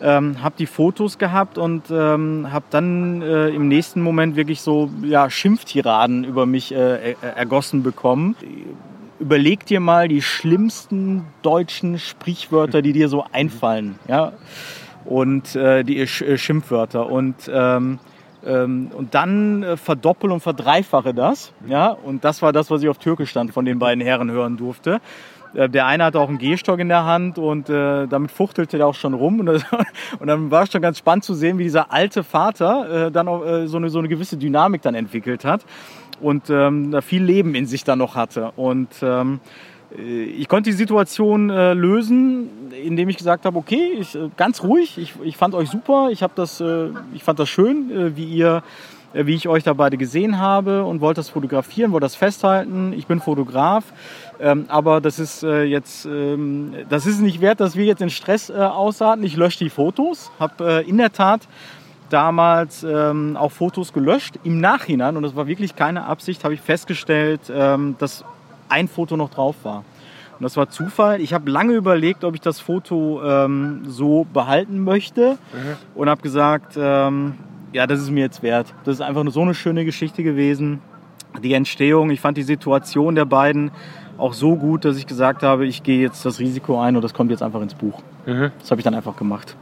[0.00, 4.90] ähm, habe die Fotos gehabt und ähm, habe dann äh, im nächsten Moment wirklich so
[5.02, 8.36] ja, Schimpftiraden über mich äh, er- ergossen bekommen.
[9.18, 13.98] Überleg dir mal die schlimmsten deutschen Sprichwörter, die dir so einfallen.
[14.06, 14.32] Ja?
[15.04, 17.98] und äh, die Sch äh, Schimpfwörter und ähm,
[18.42, 21.88] und dann äh, verdoppel und verdreifache das, ja.
[21.90, 25.00] Und das war das, was ich auf Türkisch stand von den beiden Herren hören durfte.
[25.54, 28.86] Äh, Der eine hatte auch einen Gehstock in der Hand und äh, damit fuchtelte er
[28.86, 29.40] auch schon rum.
[29.40, 29.64] Und, das,
[30.20, 33.28] und dann war es schon ganz spannend zu sehen, wie dieser alte Vater äh, dann
[33.28, 35.64] auch äh, so, eine, so eine gewisse Dynamik dann entwickelt hat
[36.20, 38.52] und ähm, viel Leben in sich dann noch hatte.
[38.56, 42.50] Und ähm, äh, ich konnte die Situation äh, lösen,
[42.84, 46.24] indem ich gesagt habe, okay, ich, äh, ganz ruhig, ich, ich fand euch super, ich,
[46.34, 48.62] das, äh, ich fand das schön, äh, wie ihr
[49.14, 52.92] äh, wie ich euch da beide gesehen habe und wollte das fotografieren, wollte das festhalten.
[52.92, 53.84] Ich bin Fotograf,
[54.38, 58.10] ähm, aber das ist äh, jetzt, ähm, das ist nicht wert, dass wir jetzt in
[58.10, 59.24] Stress äh, ausarten.
[59.24, 61.48] Ich lösche die Fotos, habe äh, in der Tat
[62.10, 64.38] damals ähm, auch Fotos gelöscht.
[64.44, 68.24] Im Nachhinein, und das war wirklich keine Absicht, habe ich festgestellt, ähm, dass
[68.68, 69.84] ein Foto noch drauf war.
[70.38, 71.20] Und das war Zufall.
[71.20, 75.36] Ich habe lange überlegt, ob ich das Foto ähm, so behalten möchte
[75.94, 77.34] und habe gesagt, ähm,
[77.72, 78.72] ja, das ist mir jetzt wert.
[78.84, 80.80] Das ist einfach nur so eine schöne Geschichte gewesen.
[81.42, 83.72] Die Entstehung, ich fand die Situation der beiden
[84.16, 87.14] auch so gut, dass ich gesagt habe, ich gehe jetzt das Risiko ein und das
[87.14, 88.02] kommt jetzt einfach ins Buch.
[88.58, 89.56] Das habe ich dann einfach gemacht.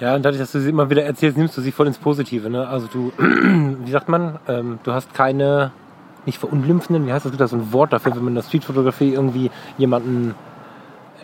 [0.00, 2.50] Ja, und dadurch, dass du sie immer wieder erzählst, nimmst du sie voll ins Positive.
[2.50, 2.66] Ne?
[2.66, 3.12] Also du,
[3.84, 5.70] wie sagt man, ähm, du hast keine,
[6.26, 8.42] nicht verunglimpfenden, wie heißt das, gibt da so ein Wort dafür, wenn man in der
[8.42, 10.34] Streetfotografie irgendwie jemanden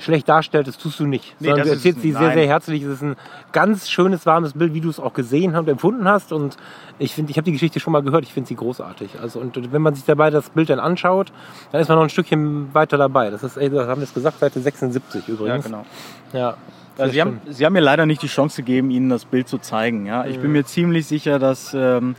[0.01, 1.37] schlecht darstellt, das tust du nicht.
[1.41, 2.83] Nee, Sondern das du erzählst sie sehr, sehr herzlich.
[2.83, 3.17] Es ist ein
[3.53, 6.33] ganz schönes, warmes Bild, wie du es auch gesehen und empfunden hast.
[6.33, 6.57] Und
[6.99, 9.21] ich finde, ich habe die Geschichte schon mal gehört, ich finde sie großartig.
[9.21, 11.33] Also und wenn man sich dabei das Bild dann anschaut,
[11.73, 13.31] dann ist man noch ein Stückchen weiter dabei.
[13.31, 15.67] Das ist, ey, das haben wir es gesagt, Seite 76 übrigens.
[15.67, 15.85] genau.
[16.33, 16.57] Ja,
[16.97, 19.59] Also Sie, haben, Sie haben mir leider nicht die Chance gegeben, Ihnen das Bild zu
[19.59, 20.07] zeigen.
[20.07, 20.25] Ja?
[20.25, 22.15] Ich bin mir ziemlich sicher, dass ähm,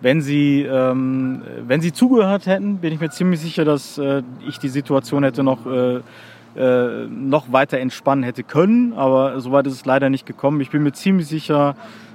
[0.00, 4.58] wenn, Sie, ähm, wenn Sie zugehört hätten, bin ich mir ziemlich sicher, dass äh, ich
[4.58, 6.00] die Situation hätte noch, äh,
[6.56, 8.92] äh, noch weiter entspannen hätte können.
[8.94, 10.60] Aber soweit ist es leider nicht gekommen.
[10.60, 11.74] Ich bin mir ziemlich sicher,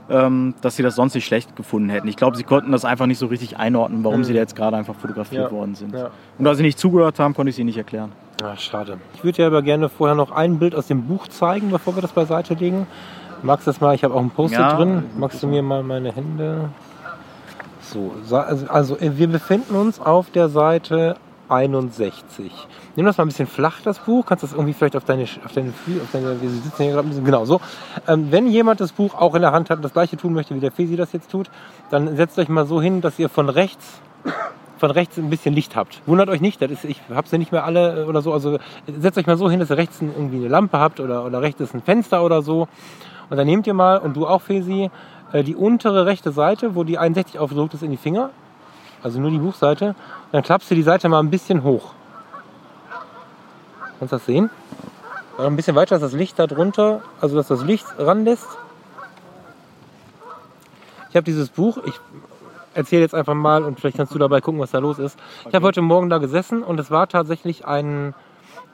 [0.10, 2.08] ähm, dass Sie das sonst nicht schlecht gefunden hätten.
[2.08, 4.76] Ich glaube, Sie konnten das einfach nicht so richtig einordnen, warum Sie da jetzt gerade
[4.78, 5.52] einfach fotografiert Ja.
[5.52, 5.94] worden sind.
[5.94, 6.10] Ja.
[6.38, 8.12] Und da Sie nicht zugehört haben, konnte ich Sie nicht erklären.
[8.44, 8.98] Ah, schade.
[9.13, 12.02] Ich würde dir aber gerne vorher noch ein Bild aus dem Buch zeigen, bevor wir
[12.02, 12.88] das beiseite legen.
[13.44, 13.94] Magst du das mal?
[13.96, 15.04] Ich habe auch ein Post-it Ja, drin.
[15.17, 16.70] Magst du mir mal meine Hände?
[17.91, 21.17] So, also, äh, wir befinden uns auf der Seite
[21.49, 22.51] 61.
[22.95, 24.25] Nimm das mal ein bisschen flach, das Buch.
[24.25, 27.10] Kannst das irgendwie vielleicht auf deine, auf deine auf deine, wir sitzen hier gerade ein
[27.10, 27.60] bisschen, genau so.
[28.08, 30.56] Ähm, wenn jemand das Buch auch in der Hand hat und das gleiche tun möchte,
[30.56, 31.49] wie der Fesi das jetzt tut,
[31.89, 34.01] dann setzt euch mal so hin, dass ihr von rechts
[34.77, 36.01] von rechts ein bisschen Licht habt.
[36.08, 38.34] Wundert euch nicht, das ist, ich habe sie nicht mehr alle oder so.
[38.34, 41.41] Also setzt euch mal so hin, dass ihr rechts irgendwie eine Lampe habt oder, oder
[41.41, 42.67] rechts ist ein Fenster oder so.
[43.30, 44.89] Und dann nehmt ihr mal, und du auch, Fesi, äh,
[45.34, 48.32] die untere rechte Seite, wo die 61 aufgedruckt ist, in die Finger.
[49.04, 49.89] Also nur die Buchseite.
[49.89, 51.94] Und dann klappst du die Seite mal ein bisschen hoch.
[54.00, 54.50] Kannst du das sehen?
[55.38, 58.48] Noch ein bisschen weiter, dass das Licht da drunter, also dass das Licht ranlässt.
[61.10, 62.00] Ich habe dieses Buch, ich
[62.74, 65.17] erzähle jetzt einfach mal und vielleicht kannst du dabei gucken, was da los ist.
[65.48, 68.13] Ich habe heute Morgen da gesessen und es war tatsächlich ein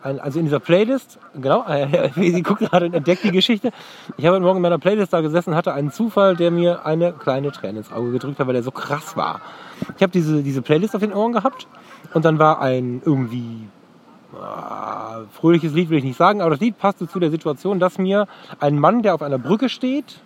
[0.02, 3.72] also in dieser Playlist, genau, äh, sie guckt gerade und entdeckt die Geschichte.
[4.18, 7.14] Ich habe heute Morgen in meiner Playlist da gesessen, hatte einen Zufall, der mir eine
[7.14, 9.42] kleine Träne ins Auge gedrückt hat, weil der so krass war.
[9.96, 11.68] Ich habe diese, diese Playlist auf den Ohren gehabt
[12.14, 13.68] und dann war ein irgendwie
[14.40, 17.98] ah, fröhliches Lied will ich nicht sagen, aber das Lied passte zu der Situation, dass
[17.98, 18.28] mir
[18.60, 20.22] ein Mann, der auf einer Brücke steht,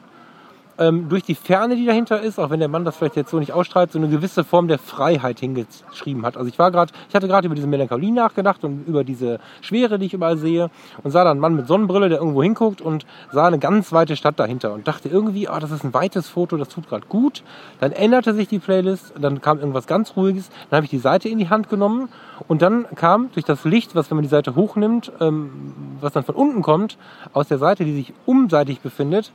[0.81, 3.37] ähm, durch die Ferne, die dahinter ist, auch wenn der Mann das vielleicht jetzt so
[3.37, 6.37] nicht ausstrahlt, so eine gewisse Form der Freiheit hingeschrieben hat.
[6.37, 9.99] Also ich war gerade, ich hatte gerade über diese Melancholie nachgedacht und über diese Schwere,
[9.99, 10.71] die ich überall sehe
[11.03, 14.15] und sah dann einen Mann mit Sonnenbrille, der irgendwo hinguckt und sah eine ganz weite
[14.15, 17.43] Stadt dahinter und dachte irgendwie, ah, das ist ein weites Foto, das tut gerade gut.
[17.79, 21.29] Dann änderte sich die Playlist, dann kam irgendwas ganz Ruhiges, dann habe ich die Seite
[21.29, 22.09] in die Hand genommen
[22.47, 26.23] und dann kam durch das Licht, was wenn man die Seite hochnimmt, ähm, was dann
[26.23, 26.97] von unten kommt,
[27.33, 29.31] aus der Seite, die sich umseitig befindet,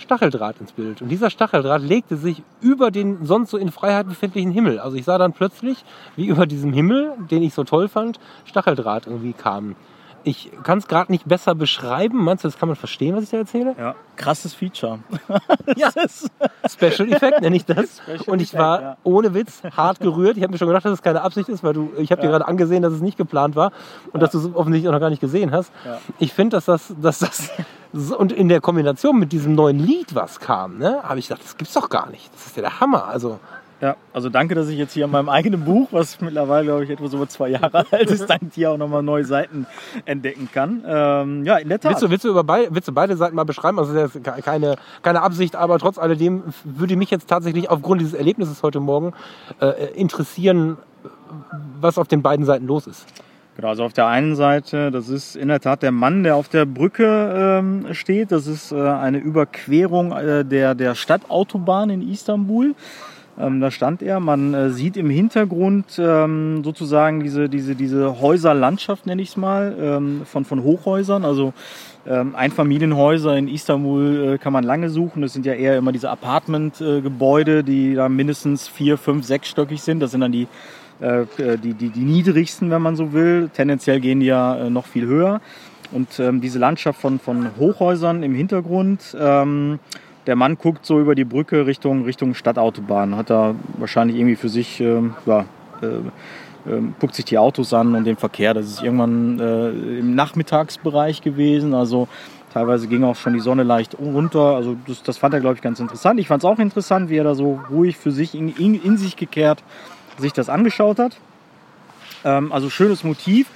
[0.00, 1.02] Stacheldraht ins Bild.
[1.02, 4.80] Und dieser Stacheldraht legte sich über den sonst so in Freiheit befindlichen Himmel.
[4.80, 5.84] Also ich sah dann plötzlich,
[6.16, 9.76] wie über diesem Himmel, den ich so toll fand, Stacheldraht irgendwie kam.
[10.22, 12.22] Ich kann es gerade nicht besser beschreiben.
[12.22, 13.74] Meinst du, das kann man verstehen, was ich da erzähle?
[13.78, 14.98] Ja, krasses Feature.
[15.76, 15.90] Ja,
[16.68, 18.02] Special Effect nenne ich das.
[18.02, 18.96] Special Und ich Effect, war ja.
[19.04, 20.36] ohne Witz hart gerührt.
[20.36, 22.28] Ich habe mir schon gedacht, dass es keine Absicht ist, weil du, ich habe dir
[22.28, 23.72] gerade angesehen, dass es nicht geplant war
[24.12, 25.72] und dass du es offensichtlich auch noch gar nicht gesehen hast.
[25.86, 25.98] Ja.
[26.18, 27.50] Ich finde, dass das, dass das
[27.92, 31.56] und in der Kombination mit diesem neuen Lied, was kam, ne, habe ich gedacht, das
[31.56, 32.32] gibt's doch gar nicht.
[32.34, 33.06] Das ist ja der Hammer.
[33.06, 33.40] Also
[33.80, 36.90] Ja, also danke, dass ich jetzt hier an meinem eigenen Buch, was mittlerweile, glaube ich,
[36.90, 39.66] etwas über zwei Jahre alt ist, dank dir auch nochmal neue Seiten
[40.04, 40.84] entdecken kann.
[40.86, 41.92] Ähm, ja, in der Tat.
[41.92, 43.78] willst du, willst du über beide, willst du beide Seiten mal beschreiben?
[43.78, 48.02] Also das ist ja keine, keine Absicht, aber trotz alledem würde mich jetzt tatsächlich aufgrund
[48.02, 49.14] dieses Erlebnisses heute Morgen
[49.60, 50.76] äh, interessieren,
[51.80, 53.06] was auf den beiden Seiten los ist.
[53.56, 56.48] Genau, also auf der einen Seite, das ist in der Tat der Mann, der auf
[56.48, 58.32] der Brücke ähm, steht.
[58.32, 62.74] Das ist äh, eine Überquerung äh, der, der Stadtautobahn in Istanbul.
[63.38, 64.20] Ähm, da stand er.
[64.20, 69.74] Man äh, sieht im Hintergrund ähm, sozusagen diese, diese, diese Häuserlandschaft, nenne ich es mal,
[69.80, 71.24] ähm, von, von Hochhäusern.
[71.24, 71.52] Also
[72.06, 75.22] ähm, Einfamilienhäuser in Istanbul äh, kann man lange suchen.
[75.22, 80.00] Das sind ja eher immer diese Apartment-Gebäude, die da mindestens vier, fünf, sechsstöckig sind.
[80.00, 80.48] Das sind dann die äh,
[81.00, 83.48] die, die, die niedrigsten, wenn man so will.
[83.54, 85.40] Tendenziell gehen die ja äh, noch viel höher.
[85.92, 89.80] Und ähm, diese Landschaft von, von Hochhäusern im Hintergrund, ähm,
[90.26, 94.48] der Mann guckt so über die Brücke Richtung, Richtung Stadtautobahn, hat da wahrscheinlich irgendwie für
[94.48, 95.46] sich, ähm, ja,
[95.82, 98.54] äh, ähm, guckt sich die Autos an und den Verkehr.
[98.54, 102.06] Das ist irgendwann äh, im Nachmittagsbereich gewesen, also
[102.52, 104.54] teilweise ging auch schon die Sonne leicht runter.
[104.56, 106.20] Also das, das fand er, glaube ich, ganz interessant.
[106.20, 108.98] Ich fand es auch interessant, wie er da so ruhig für sich in, in, in
[108.98, 109.64] sich gekehrt
[110.20, 111.16] sich das angeschaut hat.
[112.24, 113.48] Ähm, also schönes Motiv.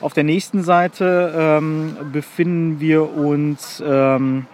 [0.00, 4.46] Auf der nächsten Seite ähm, befinden wir uns ähm,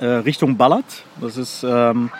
[0.00, 1.04] äh, Richtung Ballard.
[1.20, 2.10] Das ist ähm,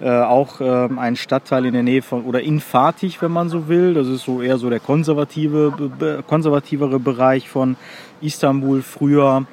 [0.00, 3.68] äh, auch ähm, ein Stadtteil in der Nähe von oder in Fatih, wenn man so
[3.68, 3.94] will.
[3.94, 7.76] Das ist so eher so der konservative, konservativere Bereich von
[8.20, 9.44] Istanbul früher.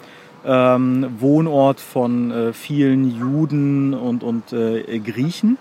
[0.46, 5.58] Ähm, Wohnort von äh, vielen Juden und, und äh, Griechen.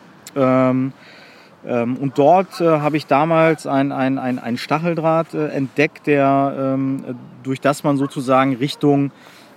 [1.66, 7.04] Ähm, und dort äh, habe ich damals ein, ein, ein, Stacheldraht äh, entdeckt, der, ähm,
[7.42, 9.10] durch das man sozusagen Richtung,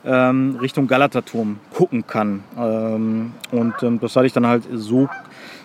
[0.03, 2.43] ähm, Richtung Galaterturm gucken kann.
[2.57, 5.09] Ähm, und ähm, das hatte ich dann halt so,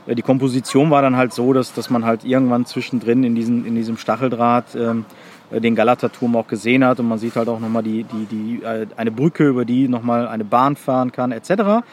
[0.07, 3.65] äh, die Komposition war dann halt so, dass, dass man halt irgendwann zwischendrin in, diesen,
[3.65, 5.07] in diesem Stacheldraht ähm,
[5.51, 8.63] äh, den Galaterturm auch gesehen hat und man sieht halt auch nochmal die, die, die,
[8.63, 11.85] äh, eine Brücke, über die nochmal eine Bahn fahren kann, etc.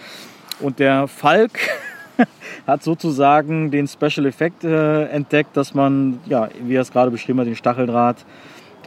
[0.60, 1.52] Und der Falk
[2.68, 7.40] hat sozusagen den Special Effekt äh, entdeckt, dass man, ja, wie er es gerade beschrieben
[7.40, 8.26] hat, den Stacheldraht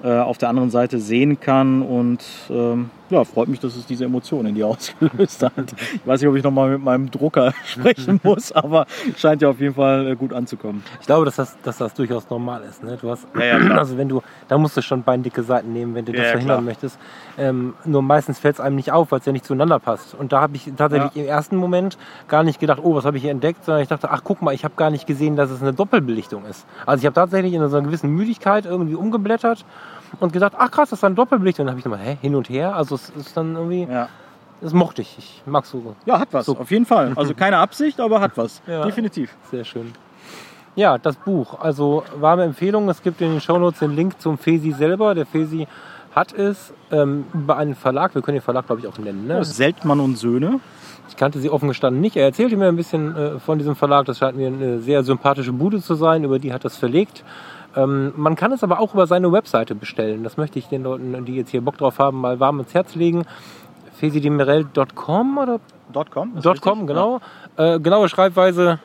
[0.02, 4.04] äh, auf der anderen Seite sehen kann und ähm, ja, freut mich, dass es diese
[4.04, 5.52] Emotionen in dir ausgelöst hat.
[5.94, 9.60] Ich weiß nicht, ob ich nochmal mit meinem Drucker sprechen muss, aber scheint ja auf
[9.60, 10.82] jeden Fall äh, gut anzukommen.
[11.00, 12.82] Ich glaube, dass das, dass das durchaus normal ist.
[12.82, 12.98] Ne?
[13.00, 16.04] Du hast, Ja, ja, also wenn du, da musst du schon beindicke Seiten nehmen, wenn
[16.04, 16.64] du das Ja, verhindern klar.
[16.64, 16.98] möchtest.
[17.38, 20.14] Ähm, nur meistens fällt es einem nicht auf, weil es ja nicht zueinander passt.
[20.14, 21.96] Und da habe ich tatsächlich im ersten Moment
[22.28, 24.54] gar nicht gedacht, oh, was habe ich hier entdeckt, sondern ich dachte, ach guck mal,
[24.54, 26.66] ich habe gar nicht gesehen, dass es eine Doppelbelichtung ist.
[26.86, 29.64] Also ich habe tatsächlich in so einer gewissen Müdigkeit irgendwie umgeblättert
[30.20, 31.64] und gedacht, ach krass, das ist eine Doppelbelichtung.
[31.64, 32.74] Und dann habe ich nochmal, hä, hin und her.
[32.74, 34.08] Also es ist dann irgendwie, Ja.
[34.60, 35.16] das mochte ich.
[35.18, 36.56] Ich mag so ja, hat was, So.
[36.56, 37.12] auf jeden Fall.
[37.16, 38.62] Also keine Absicht, aber hat was.
[38.66, 38.84] Ja.
[38.84, 39.34] Definitiv.
[39.50, 39.92] Sehr schön.
[40.74, 41.58] Ja, das Buch.
[41.60, 42.88] Also warme Empfehlung.
[42.88, 45.14] Es gibt in den Shownotes den Link zum Fesi selber.
[45.14, 45.66] Der Fesi
[46.14, 48.14] hat es ähm, über einen Verlag.
[48.14, 49.26] Wir können den Verlag, glaube ich, auch nennen.
[49.26, 49.42] Ne?
[49.44, 50.60] Seltmann und Söhne.
[51.08, 52.16] Ich kannte sie offen gestanden nicht.
[52.16, 54.04] Er erzählte mir ein bisschen äh, von diesem Verlag.
[54.06, 56.24] Das scheint mir eine sehr sympathische Bude zu sein.
[56.24, 57.24] Über die hat es verlegt.
[57.76, 60.24] Ähm, man kann es aber auch über seine Webseite bestellen.
[60.24, 62.94] Das möchte ich den Leuten, die jetzt hier Bock drauf haben, mal warm ins Herz
[62.94, 63.24] legen.
[64.00, 65.60] fesidemirel.com oder
[65.92, 66.34] Dot .com.
[66.34, 66.62] Dot richtig?
[66.62, 67.20] .com, genau.
[67.56, 68.80] Äh, genaue Schreibweise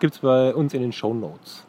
[0.00, 1.64] gibt es bei uns in den Show Notes.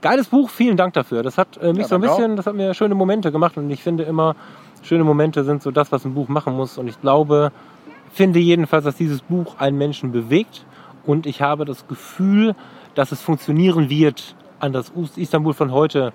[0.00, 1.22] Geiles Buch, vielen Dank dafür.
[1.22, 3.70] Das hat äh, mich Ja, so ein bisschen, das hat mir schöne Momente gemacht und
[3.70, 4.36] ich finde immer,
[4.82, 6.76] schöne Momente sind so das, was ein Buch machen muss.
[6.76, 7.52] Und ich glaube,
[8.12, 10.66] finde jedenfalls, dass dieses Buch einen Menschen bewegt
[11.06, 12.54] und ich habe das Gefühl,
[12.94, 16.12] dass es funktionieren wird, an das Istanbul von heute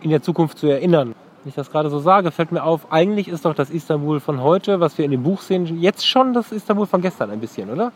[0.00, 1.14] in der Zukunft zu erinnern.
[1.42, 4.42] Wenn ich das gerade so sage, fällt mir auf, eigentlich ist doch das Istanbul von
[4.42, 7.70] heute, was wir in dem Buch sehen, jetzt schon das Istanbul von gestern ein bisschen,
[7.70, 7.92] oder?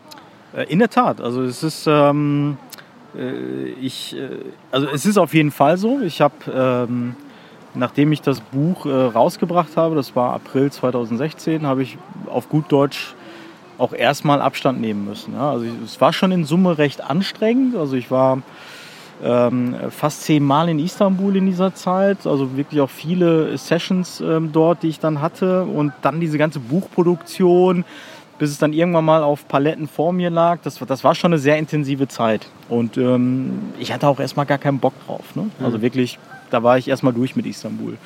[0.55, 2.57] Äh, In der Tat, also es ist, ähm,
[3.17, 4.29] äh, ich, äh,
[4.71, 5.99] also es ist auf jeden Fall so.
[6.01, 7.15] Ich habe, ähm,
[7.73, 11.97] nachdem ich das Buch äh, rausgebracht habe, das war April 2016, habe ich
[12.27, 13.13] auf gut Deutsch
[13.77, 15.33] auch erstmal Abstand nehmen müssen.
[15.33, 15.51] Ja?
[15.51, 17.75] Also ich, es war schon in Summe recht anstrengend.
[17.75, 18.41] Also ich war
[19.23, 24.83] ähm, fast zehnmal in Istanbul in dieser Zeit, also wirklich auch viele Sessions ähm, dort,
[24.83, 27.83] die ich dann hatte und dann diese ganze Buchproduktion,
[28.39, 30.59] bis es dann irgendwann mal auf Paletten vor mir lag.
[30.63, 34.45] Das, war- das war schon eine sehr intensive Zeit und ähm, ich hatte auch erstmal
[34.45, 35.35] gar keinen Bock drauf.
[35.35, 35.49] Ne?
[35.63, 36.19] Also wirklich,
[36.51, 37.97] da war ich erstmal durch mit Istanbul.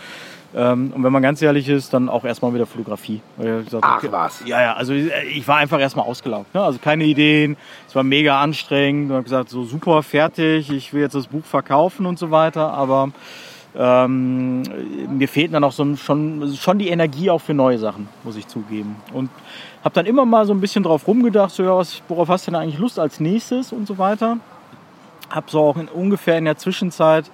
[0.53, 3.21] Ähm, und wenn man ganz ehrlich ist, dann auch erstmal wieder Fotografie.
[3.37, 4.43] Gesagt, Ach, okay, was?
[4.45, 6.53] Ja, ja, also äh, ich war einfach erstmal ausgelaugt.
[6.53, 6.61] Ne?
[6.61, 7.55] Also keine Ideen,
[7.87, 9.09] es war mega anstrengend.
[9.09, 12.73] Und habe gesagt, so super, fertig, ich will jetzt das Buch verkaufen und so weiter.
[12.73, 13.11] Aber
[13.77, 14.63] ähm,
[15.17, 18.47] mir fehlten dann auch so, schon, schon die Energie auch für neue Sachen, muss ich
[18.47, 18.97] zugeben.
[19.13, 19.29] Und
[19.83, 22.51] habe dann immer mal so ein bisschen drauf rumgedacht, so, ja, was, worauf hast du
[22.51, 24.37] denn eigentlich Lust als nächstes und so weiter.
[25.29, 27.31] Habe so auch in, ungefähr in der Zwischenzeit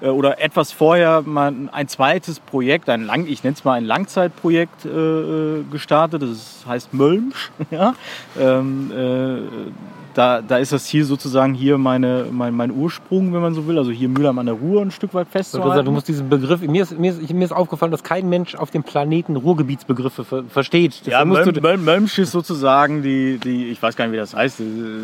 [0.00, 4.84] oder etwas vorher mal ein zweites Projekt, ein lang, ich nenne es mal ein Langzeitprojekt
[4.84, 6.22] äh, äh, gestartet.
[6.22, 7.50] Das heißt Mölmsch.
[7.70, 7.94] ja?
[8.38, 9.70] ähm, äh,
[10.16, 13.76] da, da ist das Ziel sozusagen hier meine, mein, mein Ursprung, wenn man so will.
[13.76, 15.84] Also hier Mülheim an der Ruhr ein Stück weit festzuhalten.
[15.84, 18.70] du musst diesen Begriff, mir ist, mir, ist, mir ist aufgefallen, dass kein Mensch auf
[18.70, 21.02] dem Planeten Ruhrgebietsbegriffe ver versteht.
[21.04, 24.14] Ja, Deswegen musst Mölm, du, Mölm, Mölmsch ist sozusagen die, die, ich weiß gar nicht,
[24.14, 24.60] wie das heißt.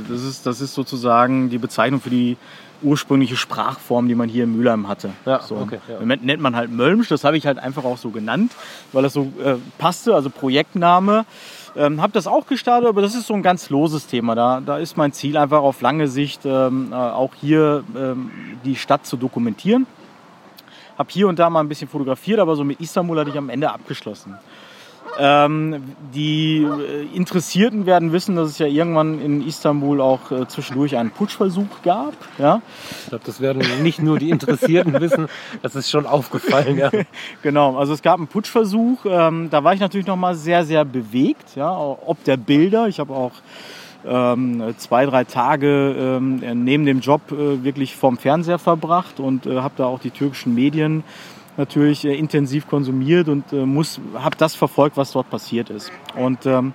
[0.08, 2.38] Das ist, das ist sozusagen die Bezeichnung für die
[2.82, 5.10] ursprüngliche Sprachform, die man hier in Mülheim hatte.
[5.24, 5.56] Ja, so.
[5.56, 6.04] okay, ja.
[6.04, 8.52] Nennt man halt Mölmsch, das habe ich halt einfach auch so genannt,
[8.92, 11.24] weil das so äh, passte, also Projektname.
[11.74, 14.34] Ähm, habe das auch gestartet, aber das ist so ein ganz loses Thema.
[14.34, 18.30] Da, da ist mein Ziel einfach auf lange Sicht ähm, äh, auch hier ähm,
[18.64, 19.86] die Stadt zu dokumentieren.
[20.98, 23.48] Habe hier und da mal ein bisschen fotografiert, aber so mit Istanbul hatte ich am
[23.48, 24.36] Ende abgeschlossen.
[25.18, 30.96] Ähm, die äh, Interessierten werden wissen, dass es ja irgendwann in Istanbul auch äh, zwischendurch
[30.96, 32.14] einen Putschversuch gab.
[32.38, 32.62] Ja?
[33.02, 35.28] ich glaube, das werden nicht nur die Interessierten wissen,
[35.62, 36.78] das ist schon aufgefallen.
[36.78, 36.90] Ja.
[37.42, 39.04] Genau, also es gab einen Putschversuch.
[39.04, 41.56] Ähm, da war ich natürlich noch mal sehr, sehr bewegt.
[41.56, 41.76] Ja?
[41.76, 42.88] Ob der Bilder.
[42.88, 43.32] Ich habe auch
[44.06, 49.60] ähm, zwei, drei Tage ähm, neben dem Job äh, wirklich vorm Fernseher verbracht und äh,
[49.60, 51.04] habe da auch die türkischen Medien
[51.56, 53.66] natürlich äh, intensiv konsumiert und äh,
[54.18, 55.92] habe das verfolgt, was dort passiert ist.
[56.16, 56.72] Und ähm,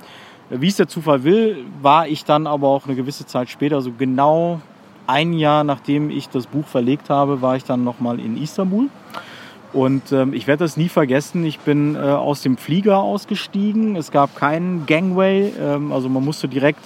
[0.50, 3.92] wie es der Zufall will, war ich dann aber auch eine gewisse Zeit später, so
[3.92, 4.62] genau
[5.08, 8.90] ein Jahr nachdem ich das Buch verlegt habe, war ich dann nochmal in Istanbul.
[9.74, 11.46] Und ähm, ich werde das nie vergessen.
[11.46, 13.96] Ich bin äh, aus dem Flieger ausgestiegen.
[13.96, 15.54] Es gab keinen Gangway.
[15.60, 16.80] Ähm, also man musste direkt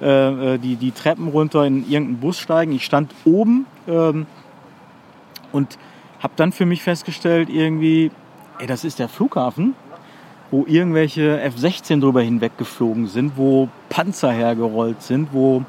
[0.00, 2.72] äh, äh, die, die Treppen runter in irgendeinen Bus steigen.
[2.72, 4.26] Ich stand oben ähm,
[5.52, 5.78] und
[6.24, 8.10] habe dann für mich festgestellt, irgendwie,
[8.58, 9.74] ey, das ist der Flughafen,
[10.50, 15.62] wo irgendwelche F-16 drüber hinweggeflogen sind, wo Panzer hergerollt sind, wo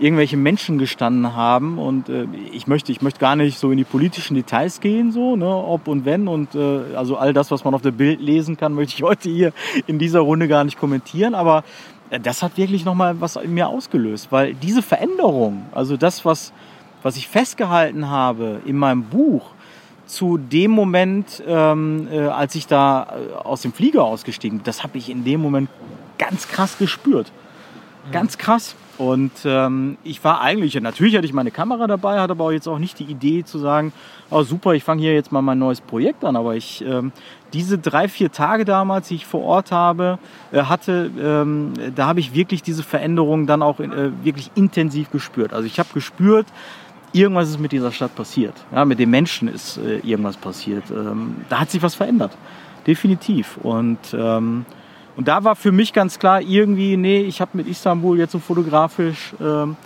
[0.00, 1.78] irgendwelche Menschen gestanden haben.
[1.78, 5.36] Und äh, ich möchte ich möchte gar nicht so in die politischen Details gehen so
[5.36, 6.26] ne ob und wenn.
[6.26, 9.30] Und äh, also all das was man auf der Bild lesen kann möchte ich heute
[9.30, 9.52] hier
[9.86, 11.36] in dieser Runde gar nicht kommentieren.
[11.36, 11.62] Aber
[12.10, 14.32] äh, das hat wirklich noch mal was in mir ausgelöst.
[14.32, 16.52] Weil diese Veränderung also das was
[17.04, 19.52] was ich festgehalten habe in meinem Buch
[20.06, 24.82] zu dem Moment, ähm, äh, als ich da äh, aus dem Flieger ausgestiegen bin, das
[24.82, 25.68] habe ich in dem Moment
[26.18, 27.30] ganz krass gespürt.
[28.12, 28.76] Ganz krass.
[28.98, 32.66] Und ähm, ich war eigentlich, natürlich hatte ich meine Kamera dabei, hatte aber auch jetzt
[32.66, 33.92] auch nicht die Idee zu sagen,
[34.30, 36.34] oh super, ich fange hier jetzt mal mein neues Projekt an.
[36.34, 37.12] Aber ich, ähm,
[37.52, 40.18] diese drei, vier Tage damals, die ich vor Ort habe,
[40.50, 45.52] äh, hatte, ähm, da habe ich wirklich diese Veränderung dann auch äh, wirklich intensiv gespürt.
[45.52, 46.46] Also ich habe gespürt,
[47.16, 48.54] irgendwas ist mit dieser Stadt passiert.
[48.72, 50.84] Ja, mit den Menschen ist äh, irgendwas passiert.
[50.90, 52.36] Ähm, da hat sich was verändert.
[52.86, 53.56] Definitiv.
[53.62, 54.64] Und, ähm,
[55.16, 58.38] und da war für mich ganz klar, irgendwie, nee, ich habe mit Istanbul jetzt so
[58.38, 59.76] fotografisch ähm,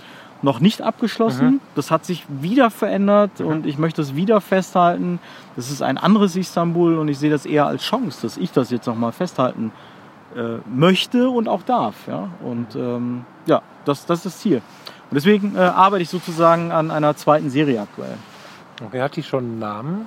[0.42, 1.60] noch nicht abgeschlossen.
[1.74, 5.18] Das hat sich wieder verändert und ich möchte es wieder festhalten.
[5.56, 8.70] Das ist ein anderes Istanbul und ich sehe das eher als Chance, dass ich das
[8.70, 9.72] jetzt nochmal festhalten
[10.34, 12.08] äh, möchte und auch darf.
[12.08, 12.28] Ja?
[12.42, 14.62] Und ähm, ja, das, das ist das Ziel.
[15.10, 18.16] Und deswegen äh, arbeite ich sozusagen an einer zweiten Serie aktuell.
[18.84, 20.06] Okay, hat die schon einen Namen?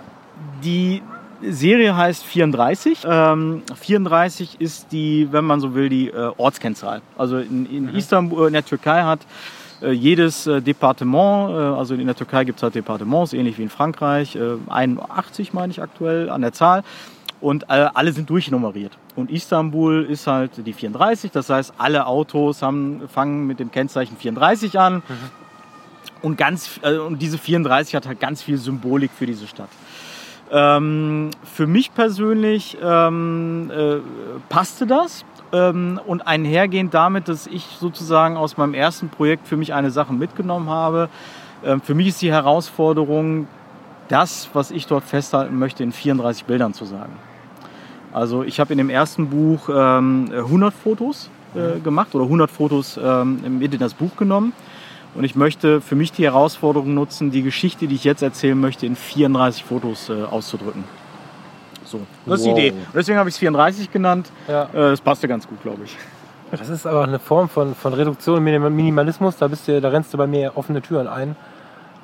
[0.63, 1.01] Die
[1.41, 2.99] Serie heißt 34.
[3.05, 7.01] Ähm, 34 ist die, wenn man so will, die äh, Ortskennzahl.
[7.17, 7.95] Also in, in mhm.
[7.95, 9.19] Istanbul, in der Türkei hat
[9.81, 13.63] äh, jedes äh, Departement, äh, also in der Türkei gibt es halt Departements, ähnlich wie
[13.63, 14.37] in Frankreich,
[14.69, 16.83] 81 meine ich aktuell an der Zahl.
[17.43, 18.97] Und alle sind durchnummeriert.
[19.17, 24.15] Und Istanbul ist halt die 34, das heißt, alle Autos haben, fangen mit dem Kennzeichen
[24.15, 24.95] 34 an.
[24.95, 25.01] Mhm.
[26.21, 29.67] Und, ganz, und diese 34 hat halt ganz viel Symbolik für diese Stadt.
[30.51, 33.97] Ähm, für mich persönlich ähm, äh,
[34.47, 39.73] passte das ähm, und einhergehend damit, dass ich sozusagen aus meinem ersten Projekt für mich
[39.73, 41.09] eine Sache mitgenommen habe.
[41.65, 43.49] Ähm, für mich ist die Herausforderung,
[44.07, 47.11] das, was ich dort festhalten möchte, in 34 Bildern zu sagen.
[48.13, 52.99] Also ich habe in dem ersten Buch 100 ähm, Fotos äh, gemacht oder 100 Fotos
[53.03, 54.53] ähm, mit in das Buch genommen.
[55.15, 58.85] Und ich möchte für mich die Herausforderung nutzen, die Geschichte, die ich jetzt erzählen möchte,
[58.85, 60.83] in 34 Fotos äh, auszudrücken.
[61.85, 62.71] So, das ist die Idee.
[62.71, 64.31] Und deswegen habe ich es 34 genannt.
[64.47, 64.63] Ja.
[64.63, 65.95] Äh, das passte ganz gut, glaube ich.
[66.51, 69.37] Das ist aber eine Form von, von Reduktion und Minimalismus.
[69.37, 71.35] Da, bist du, da rennst du bei mir offene Türen ein.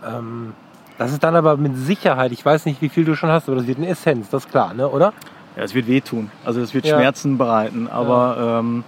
[0.05, 0.53] Ähm,
[0.97, 3.57] das ist dann aber mit Sicherheit, ich weiß nicht, wie viel du schon hast, aber
[3.57, 4.89] das wird eine Essenz, das ist klar, ne?
[4.89, 5.13] oder?
[5.59, 6.31] Ja, es wird wehtun.
[6.45, 6.95] Also es wird ja.
[6.95, 7.89] Schmerzen bereiten.
[7.89, 8.59] Aber ja.
[8.59, 8.83] ähm,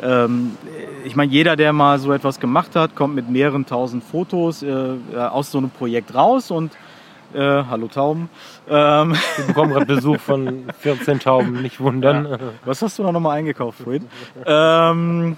[0.00, 0.56] ähm,
[1.04, 4.94] ich meine, jeder, der mal so etwas gemacht hat, kommt mit mehreren tausend Fotos äh,
[5.16, 6.70] aus so einem Projekt raus und
[7.34, 8.30] äh, hallo Tauben.
[8.70, 12.28] Ähm, Wir bekommen gerade Besuch von 14 Tauben, nicht wundern.
[12.30, 12.38] Ja.
[12.64, 14.02] Was hast du da nochmal eingekauft, Fred?
[14.46, 15.36] ähm,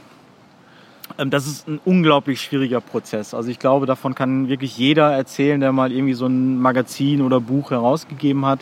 [1.18, 3.32] ähm, das ist ein unglaublich schwieriger Prozess.
[3.32, 7.40] Also ich glaube, davon kann wirklich jeder erzählen, der mal irgendwie so ein Magazin oder
[7.40, 8.60] Buch herausgegeben hat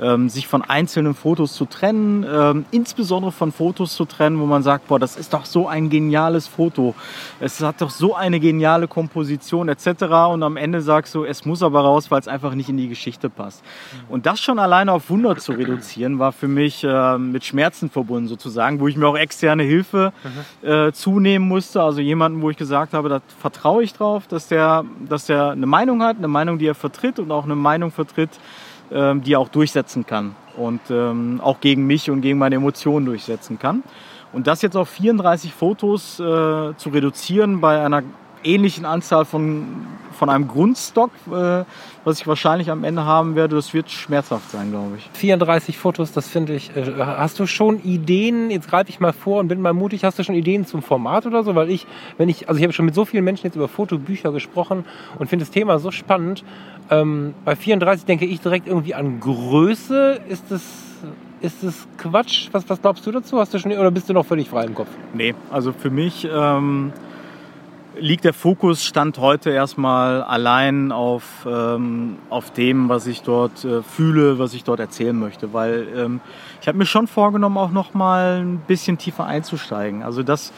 [0.00, 4.62] ähm, sich von einzelnen Fotos zu trennen, ähm, insbesondere von Fotos zu trennen, wo man
[4.62, 6.94] sagt, boah, das ist doch so ein geniales Foto,
[7.40, 10.04] es hat doch so eine geniale Komposition etc.
[10.30, 12.88] Und am Ende sagst du, es muss aber raus, weil es einfach nicht in die
[12.88, 13.62] Geschichte passt.
[14.08, 18.28] Und das schon alleine auf 100 zu reduzieren, war für mich äh, mit Schmerzen verbunden
[18.28, 20.12] sozusagen, wo ich mir auch externe Hilfe
[20.62, 24.84] äh, zunehmen musste, also jemanden, wo ich gesagt habe, da vertraue ich drauf, dass der,
[25.08, 28.30] dass der eine Meinung hat, eine Meinung, die er vertritt und auch eine Meinung vertritt,
[28.92, 33.06] ähm, die er auch durchsetzen kann und ähm, auch gegen mich und gegen meine Emotionen
[33.06, 33.82] durchsetzen kann.
[34.32, 36.22] Und das jetzt auf 34 Fotos äh,
[36.76, 38.02] zu reduzieren bei einer
[38.44, 41.64] ähnlichen Anzahl von, von einem Grundstock, äh,
[42.04, 45.08] was ich wahrscheinlich am Ende haben werde, das wird schmerzhaft sein, glaube ich.
[45.12, 46.74] 34 Fotos, das finde ich.
[46.76, 48.50] Äh, hast du schon Ideen?
[48.50, 50.04] Jetzt greife ich mal vor und bin mal mutig.
[50.04, 51.54] Hast du schon Ideen zum Format oder so?
[51.54, 51.86] Weil ich,
[52.16, 54.84] wenn ich, also ich habe schon mit so vielen Menschen jetzt über Fotobücher gesprochen
[55.18, 56.44] und finde das Thema so spannend.
[56.90, 60.20] Ähm, bei 34 denke ich direkt irgendwie an Größe.
[60.28, 60.62] Ist das
[61.40, 62.48] ist das Quatsch?
[62.52, 63.38] Was, was glaubst du dazu?
[63.38, 64.88] Hast du schon oder bist du noch völlig frei im Kopf?
[65.14, 66.92] Nee, also für mich ähm,
[67.98, 73.82] liegt der Fokus Stand heute erstmal allein auf, ähm, auf dem, was ich dort äh,
[73.82, 75.52] fühle, was ich dort erzählen möchte.
[75.52, 76.20] Weil ähm,
[76.60, 80.02] ich habe mir schon vorgenommen, auch noch mal ein bisschen tiefer einzusteigen.
[80.02, 80.52] Also das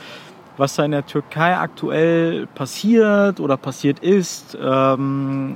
[0.56, 5.54] was da in der Türkei aktuell passiert oder passiert ist, ähm,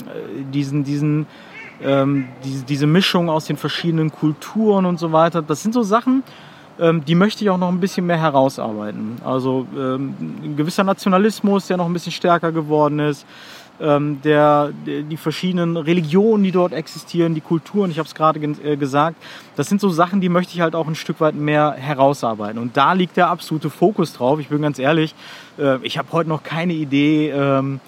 [0.53, 1.27] diesen, diesen,
[1.83, 6.23] ähm, diese, diese Mischung aus den verschiedenen Kulturen und so weiter, das sind so Sachen,
[6.79, 9.19] die möchte ich auch noch ein bisschen mehr herausarbeiten.
[9.25, 13.25] Also ähm, ein gewisser Nationalismus, der noch ein bisschen stärker geworden ist,
[13.81, 18.77] ähm, der, die verschiedenen Religionen, die dort existieren, die Kulturen, ich habe es gerade äh,
[18.77, 19.17] gesagt,
[19.57, 22.61] das sind so Sachen, die möchte ich halt auch ein Stück weit mehr herausarbeiten.
[22.61, 24.39] Und da liegt der absolute Fokus drauf.
[24.39, 25.15] Ich bin ganz ehrlich,
[25.59, 27.81] äh, ich habe heute noch keine Idee, ähm,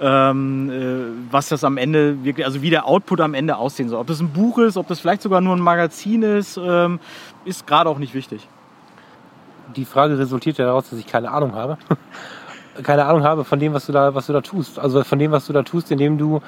[0.00, 4.00] ähm, äh, was das am Ende wirklich, also wie der Output am Ende aussehen soll.
[4.00, 6.98] Ob das ein Buch ist, ob das vielleicht sogar nur ein Magazin ist, ähm,
[7.44, 8.48] ist gerade auch nicht wichtig.
[9.76, 11.78] Die Frage resultiert ja daraus, dass ich keine Ahnung habe
[12.82, 14.78] keine Ahnung habe von dem, was du da, was du da tust.
[14.78, 16.40] Also von dem, was du da tust, indem du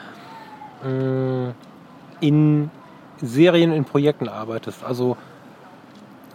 [0.84, 1.52] äh,
[2.20, 2.70] in
[3.20, 4.84] Serien, in Projekten arbeitest.
[4.84, 5.16] Also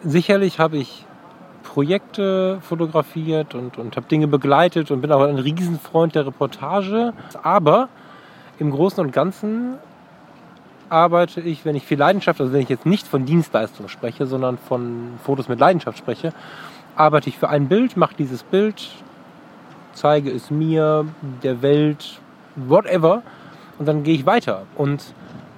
[0.04, 1.06] sicherlich habe ich
[1.64, 7.14] Projekte fotografiert und, und habe Dinge begleitet und bin auch ein Riesenfreund der Reportage.
[7.42, 7.90] Aber
[8.60, 9.78] im Großen und Ganzen
[10.90, 14.58] arbeite ich, wenn ich viel Leidenschaft, also wenn ich jetzt nicht von Dienstleistung spreche, sondern
[14.58, 16.34] von Fotos mit Leidenschaft spreche,
[16.96, 18.90] arbeite ich für ein Bild, mache dieses Bild,
[19.94, 21.06] zeige es mir,
[21.44, 22.20] der Welt,
[22.56, 23.24] whatever.
[23.78, 24.64] Und dann gehe ich weiter.
[24.76, 25.14] Und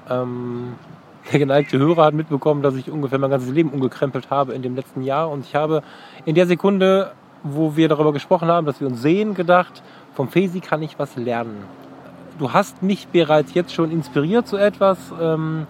[0.09, 0.73] ähm,
[1.32, 4.75] der geneigte Hörer hat mitbekommen, dass ich ungefähr mein ganzes Leben umgekrempelt habe in dem
[4.75, 5.29] letzten Jahr.
[5.29, 5.84] Und ich habe
[6.25, 7.11] in der Sekunde,
[7.43, 9.82] wo wir darüber gesprochen haben, dass wir uns sehen, gedacht,
[10.13, 11.63] vom Fesi kann ich was lernen.
[12.42, 15.68] Du hast mich bereits jetzt schon inspiriert zu etwas ähm,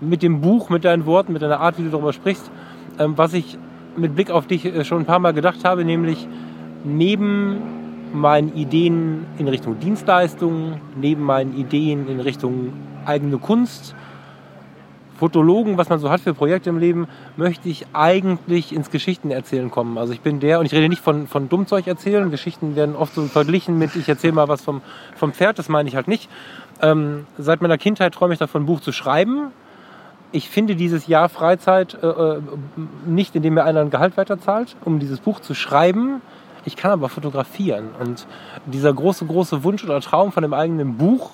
[0.00, 2.50] mit dem Buch, mit deinen Worten, mit deiner Art, wie du darüber sprichst,
[2.98, 3.58] ähm, was ich
[3.98, 6.26] mit Blick auf dich äh, schon ein paar Mal gedacht habe, nämlich
[6.84, 7.58] neben
[8.14, 12.72] meinen Ideen in Richtung Dienstleistungen, neben meinen Ideen in Richtung
[13.04, 13.94] eigene Kunst,
[15.16, 19.70] Fotologen, was man so hat für Projekte im Leben, möchte ich eigentlich ins Geschichten erzählen
[19.70, 19.98] kommen.
[19.98, 23.14] Also ich bin der, und ich rede nicht von, von Dummzeug erzählen, Geschichten werden oft
[23.14, 24.82] so verglichen mit, ich erzähle mal was vom,
[25.16, 26.28] vom Pferd, das meine ich halt nicht.
[26.82, 29.52] Ähm, seit meiner Kindheit träume ich davon, ein Buch zu schreiben.
[30.32, 32.40] Ich finde dieses Jahr Freizeit äh, äh,
[33.06, 36.20] nicht, indem mir einer ein Gehalt weiterzahlt, um dieses Buch zu schreiben.
[36.64, 37.90] Ich kann aber fotografieren.
[38.00, 38.26] Und
[38.66, 41.30] dieser große, große Wunsch oder Traum von dem eigenen Buch,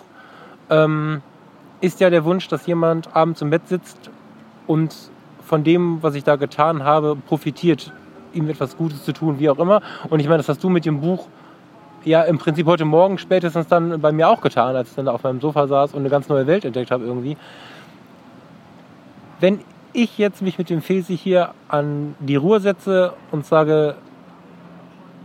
[0.71, 1.23] ähm,
[1.83, 4.11] ist ja der Wunsch, dass jemand abends im Bett sitzt
[4.67, 4.97] und
[5.45, 7.93] von dem, was ich da getan habe, profitiert,
[8.33, 9.83] ihm etwas Gutes zu tun, wie auch immer.
[10.09, 11.27] Und ich meine, das hast du mit dem Buch
[12.05, 15.25] ja im Prinzip heute Morgen spätestens dann bei mir auch getan, als ich dann auf
[15.25, 17.37] meinem Sofa saß und eine ganz neue Welt entdeckt habe irgendwie.
[19.41, 19.61] Wenn
[19.93, 23.97] ich jetzt mich mit dem Fesi hier an die Ruhe setze und sage,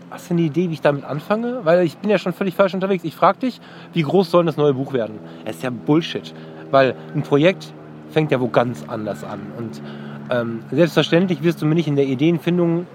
[0.09, 1.61] hast du eine Idee, wie ich damit anfange?
[1.63, 3.03] Weil ich bin ja schon völlig falsch unterwegs.
[3.03, 3.59] Ich frage dich,
[3.93, 5.19] wie groß soll das neue Buch werden?
[5.45, 6.33] Es ist ja Bullshit.
[6.71, 7.73] Weil ein Projekt
[8.11, 9.39] fängt ja wo ganz anders an.
[9.57, 9.81] Und
[10.29, 12.87] ähm, selbstverständlich wirst du mir nicht in der Ideenfindung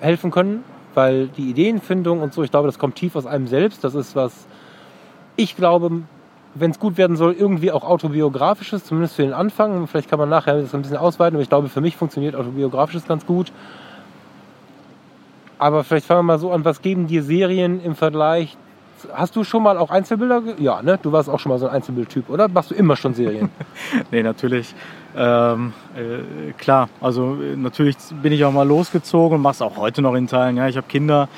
[0.00, 0.64] helfen können,
[0.94, 3.84] weil die Ideenfindung und so, ich glaube, das kommt tief aus einem selbst.
[3.84, 4.46] Das ist was,
[5.36, 6.02] ich glaube,
[6.54, 9.86] wenn es gut werden soll, irgendwie auch autobiografisches, zumindest für den Anfang.
[9.86, 13.06] Vielleicht kann man nachher das ein bisschen ausweiten, aber ich glaube, für mich funktioniert autobiografisches
[13.06, 13.52] ganz gut.
[15.62, 18.56] Aber vielleicht fangen wir mal so an, was geben dir Serien im Vergleich?
[19.12, 20.42] Hast du schon mal auch Einzelbilder?
[20.58, 20.98] Ja, ne?
[21.00, 22.48] Du warst auch schon mal so ein Einzelbildtyp, oder?
[22.48, 23.48] Machst du immer schon Serien?
[24.10, 24.74] nee, natürlich.
[25.16, 30.02] Ähm, äh, klar, also äh, natürlich bin ich auch mal losgezogen und mach's auch heute
[30.02, 30.56] noch in Teilen.
[30.56, 31.28] Ja, ich habe Kinder,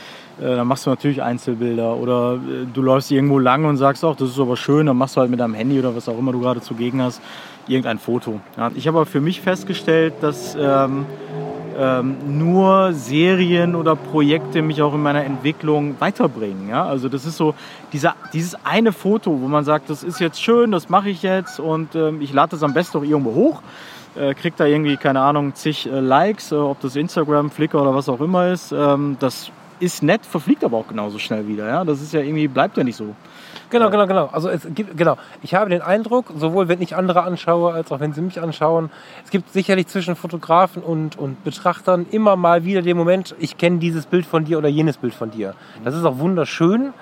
[0.40, 1.94] äh, dann machst du natürlich Einzelbilder.
[1.94, 5.16] Oder äh, du läufst irgendwo lang und sagst auch, das ist aber schön, dann machst
[5.16, 7.20] du halt mit deinem Handy oder was auch immer du gerade zugegen hast,
[7.68, 8.40] irgendein Foto.
[8.74, 11.04] Ich habe aber für mich festgestellt, dass ähm,
[11.78, 16.68] ähm, nur Serien oder Projekte mich auch in meiner Entwicklung weiterbringen.
[16.68, 16.84] Ja?
[16.84, 17.54] Also das ist so
[17.92, 21.60] dieser, dieses eine Foto, wo man sagt, das ist jetzt schön, das mache ich jetzt
[21.60, 23.62] und ähm, ich lade das am besten auch irgendwo hoch.
[24.16, 27.94] Äh, kriegt da irgendwie, keine Ahnung, zig äh, Likes, äh, ob das Instagram, Flickr oder
[27.94, 28.70] was auch immer ist.
[28.70, 29.50] Ähm, das
[29.80, 31.66] ist nett, verfliegt aber auch genauso schnell wieder.
[31.66, 31.84] Ja?
[31.84, 33.16] Das ist ja irgendwie, bleibt ja nicht so.
[33.70, 34.28] Genau, genau, genau.
[34.32, 35.16] Also es gibt, genau.
[35.42, 38.90] Ich habe den Eindruck, sowohl wenn ich andere anschaue, als auch wenn sie mich anschauen,
[39.24, 43.78] es gibt sicherlich zwischen Fotografen und, und Betrachtern immer mal wieder den Moment, ich kenne
[43.78, 45.54] dieses Bild von dir oder jenes Bild von dir.
[45.84, 46.92] Das ist auch wunderschön.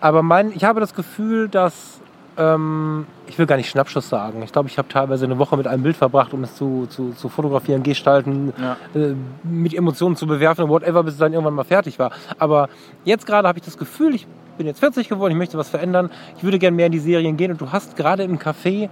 [0.00, 2.00] Aber mein, ich habe das Gefühl, dass
[2.38, 4.42] ähm, ich will gar nicht Schnappschuss sagen.
[4.42, 7.10] Ich glaube, ich habe teilweise eine Woche mit einem Bild verbracht, um es zu, zu,
[7.10, 8.76] zu fotografieren, gestalten, ja.
[8.94, 12.12] äh, mit Emotionen zu bewerfen, whatever, bis es dann irgendwann mal fertig war.
[12.38, 12.68] Aber
[13.04, 14.26] jetzt gerade habe ich das Gefühl, ich
[14.58, 17.36] bin jetzt 40 geworden, ich möchte was verändern, ich würde gerne mehr in die Serien
[17.36, 17.52] gehen.
[17.52, 18.90] Und du hast gerade im Café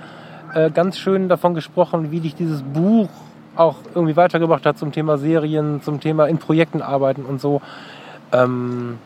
[0.55, 3.09] äh, ganz schön davon gesprochen, wie dich dieses Buch
[3.57, 7.61] auch irgendwie weitergebracht hat zum Thema Serien, zum Thema in Projekten arbeiten und so.
[8.33, 8.99] Ähm,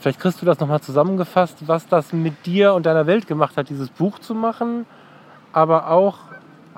[0.00, 3.68] vielleicht kriegst du das nochmal zusammengefasst, was das mit dir und deiner Welt gemacht hat,
[3.68, 4.86] dieses Buch zu machen,
[5.52, 6.18] aber auch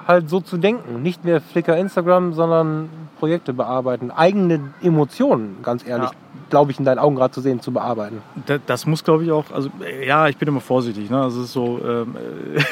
[0.07, 1.03] halt so zu denken.
[1.03, 2.89] Nicht mehr Flickr, Instagram, sondern
[3.19, 6.17] Projekte bearbeiten, eigene Emotionen, ganz ehrlich, ja.
[6.51, 8.23] Glaube ich, in deinen Augen gerade zu sehen, zu bearbeiten.
[8.47, 9.71] Das, das muss, glaube ich, auch, also
[10.05, 11.11] ja, ich bin immer vorsichtig.
[11.11, 11.21] Ne?
[11.21, 12.17] Also es ist so, ähm,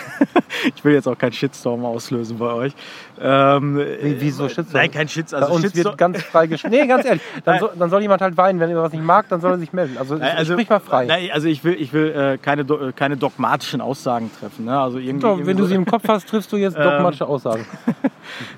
[0.76, 2.72] ich will jetzt auch keinen Shitstorm auslösen bei euch.
[3.20, 4.80] Ähm, Wie, wieso Shitstorm?
[4.80, 5.42] Nein, kein Shitstorm.
[5.42, 5.84] Also bei uns Shitstorm.
[5.84, 6.74] wird ganz frei geschrieben.
[6.74, 9.28] Nee, ganz ehrlich, dann, so, dann, soll jemand halt weinen, wenn er was nicht mag,
[9.28, 9.96] dann soll er sich melden.
[9.98, 11.06] Also, also sprich mal frei.
[11.06, 14.64] Nein, also ich will, ich will äh, keine, keine dogmatischen Aussagen treffen.
[14.66, 14.78] Ne?
[14.78, 17.66] Also irgendwie, Doch, wenn du sie im Kopf hast, triffst du jetzt dogmatische Aussagen.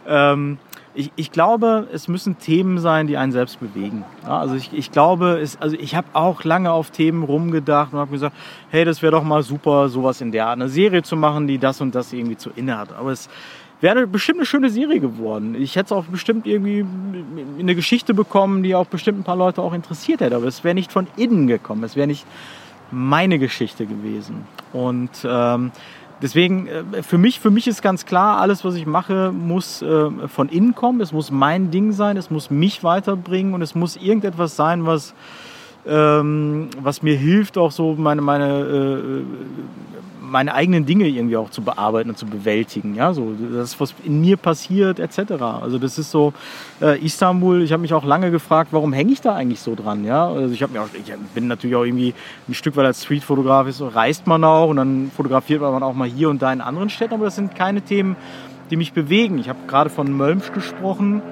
[0.06, 0.58] ähm,
[0.96, 4.04] ich, ich glaube, es müssen Themen sein, die einen selbst bewegen.
[4.22, 7.98] Ja, also ich, ich glaube, es, also ich habe auch lange auf Themen rumgedacht und
[7.98, 8.34] habe gesagt,
[8.70, 11.58] hey, das wäre doch mal super, sowas in der Art, eine Serie zu machen, die
[11.58, 12.92] das und das irgendwie zu inne hat.
[12.94, 13.28] Aber es
[13.80, 15.54] wäre bestimmt eine schöne Serie geworden.
[15.54, 16.84] Ich hätte es auch bestimmt irgendwie
[17.58, 20.36] eine Geschichte bekommen, die auch bestimmt ein paar Leute auch interessiert hätte.
[20.36, 21.84] Aber es wäre nicht von innen gekommen.
[21.84, 22.26] Es wäre nicht
[22.90, 24.46] meine Geschichte gewesen.
[24.72, 25.72] Und ähm,
[26.22, 30.10] Deswegen, äh, für mich, für mich ist ganz klar, alles, was ich mache, muss äh,
[30.28, 31.00] von innen kommen.
[31.00, 35.14] Es muss mein Ding sein, es muss mich weiterbringen und es muss irgendetwas sein, was,
[35.86, 39.22] ähm, was mir hilft, auch so meine, meine äh,
[40.26, 42.94] meine eigenen Dinge irgendwie auch zu bearbeiten und zu bewältigen.
[42.94, 45.32] Ja, so das, was in mir passiert, etc.
[45.40, 46.32] Also das ist so
[46.80, 47.62] äh, Istanbul.
[47.62, 50.04] Ich habe mich auch lange gefragt, warum hänge ich da eigentlich so dran?
[50.04, 52.14] Ja, also ich habe mir auch, ich bin natürlich auch irgendwie
[52.48, 56.08] ein Stück weit als Streetfotograf ist, reist man auch und dann fotografiert man auch mal
[56.08, 58.16] hier und da in anderen Städten, aber das sind keine Themen,
[58.70, 59.38] die mich bewegen.
[59.38, 61.22] Ich habe gerade von Mölmsch gesprochen.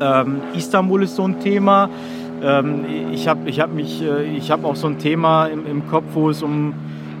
[0.00, 1.88] Ähm, Istanbul ist so ein Thema.
[2.42, 6.30] Ähm, ich habe ich hab mich, äh, auch so ein Thema im, im Kopf, wo
[6.30, 6.74] es um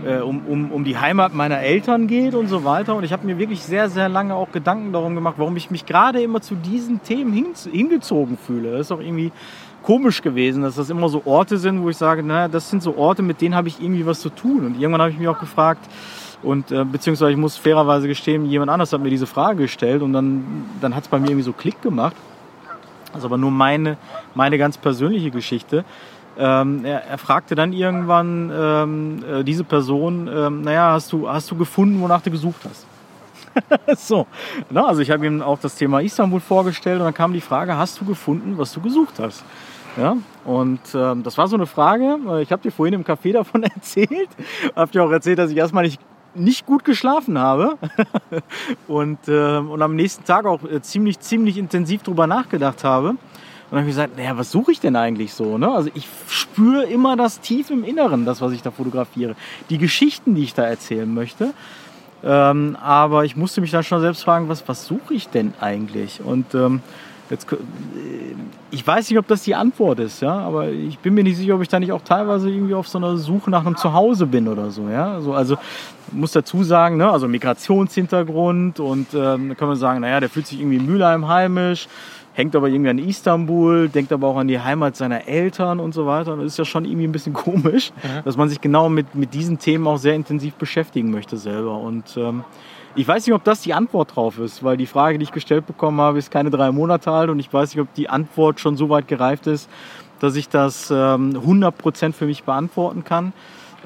[0.06, 2.94] äh, um, um, um die Heimat meiner Eltern geht und so weiter.
[2.94, 5.86] Und ich habe mir wirklich sehr, sehr lange auch Gedanken darum gemacht, warum ich mich
[5.86, 8.72] gerade immer zu diesen Themen hin, hingezogen fühle.
[8.72, 9.32] Das ist auch irgendwie
[9.82, 12.96] komisch gewesen, dass das immer so Orte sind, wo ich sage, naja, das sind so
[12.96, 14.66] Orte, mit denen habe ich irgendwie was zu tun.
[14.66, 15.88] Und irgendwann habe ich mich auch gefragt,
[16.42, 20.12] Und äh, beziehungsweise ich muss fairerweise gestehen, jemand anders hat mir diese Frage gestellt und
[20.12, 22.16] dann, dann hat es bei mir irgendwie so Klick gemacht.
[23.12, 23.96] Das ist aber nur meine,
[24.34, 25.84] meine ganz persönliche Geschichte.
[26.38, 31.50] Ähm, er, er, fragte dann irgendwann ähm, äh, diese Person, ähm, naja, hast du, hast
[31.50, 32.86] du gefunden, wonach du gesucht hast?
[33.98, 34.26] so,
[34.70, 37.76] Na, also ich habe ihm auch das Thema Istanbul vorgestellt und dann kam die Frage,
[37.76, 39.44] hast du gefunden, was du gesucht hast?
[39.98, 40.16] Ja,
[40.46, 42.16] und ähm, das war so eine Frage.
[42.40, 44.30] Ich habe dir vorhin im Café davon erzählt.
[44.74, 46.00] Hab dir auch erzählt, dass ich erstmal nicht
[46.34, 47.76] nicht gut geschlafen habe
[48.88, 53.16] und, äh, und am nächsten Tag auch äh, ziemlich, ziemlich intensiv drüber nachgedacht habe.
[53.72, 55.56] Dann habe ich gesagt, naja, was suche ich denn eigentlich so?
[55.56, 55.66] Ne?
[55.70, 59.34] Also ich spüre immer das tief im Inneren, das, was ich da fotografiere.
[59.70, 61.54] Die Geschichten, die ich da erzählen möchte.
[62.22, 66.20] Ähm, aber ich musste mich dann schon selbst fragen, was, was suche ich denn eigentlich?
[66.22, 66.82] Und ähm,
[67.32, 67.56] Jetzt, äh,
[68.70, 71.54] ich weiß nicht, ob das die Antwort ist, ja, aber ich bin mir nicht sicher,
[71.54, 74.48] ob ich da nicht auch teilweise irgendwie auf so einer Suche nach einem Zuhause bin
[74.48, 75.14] oder so, ja.
[75.14, 75.56] Also, also
[76.10, 80.46] muss dazu sagen, ne, also Migrationshintergrund und ähm, da kann man sagen, naja, der fühlt
[80.46, 81.88] sich irgendwie in Mülheim heimisch,
[82.34, 86.06] hängt aber irgendwie an Istanbul, denkt aber auch an die Heimat seiner Eltern und so
[86.06, 86.32] weiter.
[86.32, 88.24] Und das ist ja schon irgendwie ein bisschen komisch, mhm.
[88.24, 91.78] dass man sich genau mit, mit diesen Themen auch sehr intensiv beschäftigen möchte selber.
[91.78, 92.44] Und ähm,
[92.94, 95.66] ich weiß nicht, ob das die Antwort drauf ist, weil die Frage, die ich gestellt
[95.66, 98.76] bekommen habe, ist keine drei Monate alt und ich weiß nicht, ob die Antwort schon
[98.76, 99.70] so weit gereift ist,
[100.20, 103.32] dass ich das ähm, 100% für mich beantworten kann.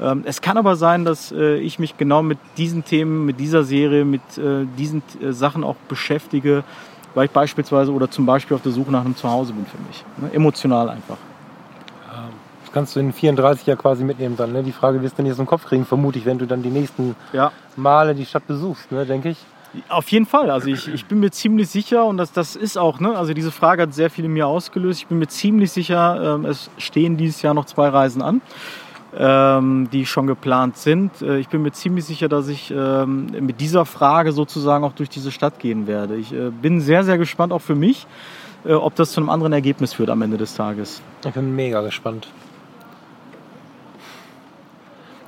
[0.00, 3.62] Ähm, es kann aber sein, dass äh, ich mich genau mit diesen Themen, mit dieser
[3.62, 6.64] Serie, mit äh, diesen äh, Sachen auch beschäftige,
[7.16, 10.04] weil ich beispielsweise oder zum Beispiel auf der Suche nach einem Zuhause bin für mich.
[10.18, 10.32] Ne?
[10.32, 11.16] Emotional einfach
[12.76, 14.52] kannst du in 34 ja quasi mitnehmen dann.
[14.52, 14.62] Ne?
[14.62, 16.68] Die Frage wirst du nicht aus dem Kopf kriegen, vermute ich, wenn du dann die
[16.68, 17.50] nächsten ja.
[17.74, 19.38] Male die Stadt besuchst, ne, denke ich.
[19.88, 20.50] Auf jeden Fall.
[20.50, 23.50] Also ich, ich bin mir ziemlich sicher und das, das ist auch, ne, also diese
[23.50, 25.00] Frage hat sehr viel in mir ausgelöst.
[25.00, 28.42] Ich bin mir ziemlich sicher, ähm, es stehen dieses Jahr noch zwei Reisen an,
[29.16, 31.22] ähm, die schon geplant sind.
[31.22, 35.08] Äh, ich bin mir ziemlich sicher, dass ich ähm, mit dieser Frage sozusagen auch durch
[35.08, 36.16] diese Stadt gehen werde.
[36.16, 38.06] Ich äh, bin sehr, sehr gespannt, auch für mich,
[38.64, 41.02] äh, ob das zu einem anderen Ergebnis führt am Ende des Tages.
[41.24, 42.28] Ich bin mega gespannt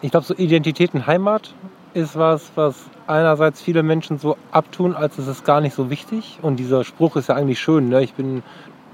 [0.01, 1.55] ich glaube, so Identität und Heimat
[1.95, 2.77] ist was, was
[3.07, 6.39] einerseits viele Menschen so abtun, als es ist gar nicht so wichtig.
[6.43, 7.89] Und dieser Spruch ist ja eigentlich schön.
[7.89, 8.03] Ne?
[8.03, 8.43] Ich bin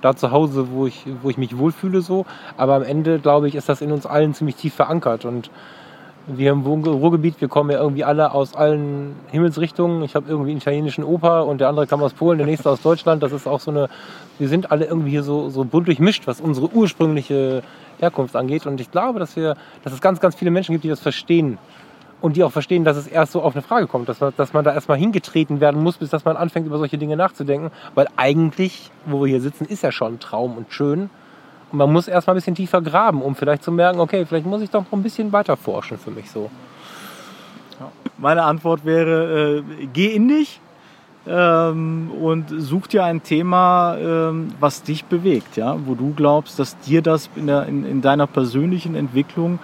[0.05, 2.27] da zu Hause, wo ich, wo ich mich wohlfühle so.
[2.59, 5.25] Aber am Ende, glaube ich, ist das in uns allen ziemlich tief verankert.
[5.25, 5.51] Und
[6.27, 10.03] wir im Ruhrgebiet, wir kommen ja irgendwie alle aus allen Himmelsrichtungen.
[10.03, 12.83] Ich habe irgendwie einen italienischen Oper und der andere kam aus Polen, der nächste aus
[12.83, 13.23] Deutschland.
[13.23, 13.89] Das ist auch so eine,
[14.39, 17.63] wir sind alle irgendwie hier so, so bunt durchmischt, was unsere ursprüngliche
[17.99, 18.67] Herkunft angeht.
[18.67, 21.59] Und ich glaube, dass, wir, dass es ganz, ganz viele Menschen gibt, die das verstehen.
[22.25, 24.55] Und die auch verstehen, dass es erst so auf eine Frage kommt, dass man, dass
[24.55, 27.71] man da erstmal hingetreten werden muss, bis dass man anfängt, über solche Dinge nachzudenken.
[27.95, 31.11] Weil eigentlich, wo wir hier sitzen, ist ja schon Traum und schön.
[31.71, 34.63] Und man muss erstmal ein bisschen tiefer graben, um vielleicht zu merken, okay, vielleicht muss
[34.63, 36.51] ich doch noch ein bisschen weiter forschen für mich so.
[38.17, 40.63] Meine Antwort wäre, äh, geh in dich,
[41.27, 46.79] ähm, und such dir ein Thema, ähm, was dich bewegt, ja, wo du glaubst, dass
[46.79, 49.59] dir das in, der, in, in deiner persönlichen Entwicklung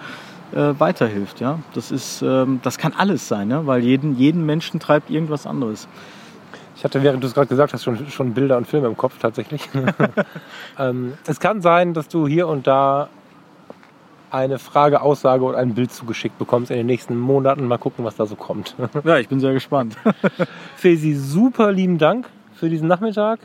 [0.53, 1.59] äh, weiterhilft, ja.
[1.73, 3.65] Das ist, ähm, das kann alles sein, ne?
[3.67, 5.87] weil jeden, jeden Menschen treibt irgendwas anderes.
[6.75, 9.19] Ich hatte, während du es gerade gesagt hast, schon, schon Bilder und Filme im Kopf
[9.19, 9.69] tatsächlich.
[10.79, 13.09] ähm, es kann sein, dass du hier und da
[14.31, 17.67] eine Frage, Aussage oder ein Bild zugeschickt bekommst in den nächsten Monaten.
[17.67, 18.75] Mal gucken, was da so kommt.
[19.03, 19.95] Ja, ich bin sehr gespannt.
[20.75, 23.39] Fesi, super lieben Dank für diesen Nachmittag.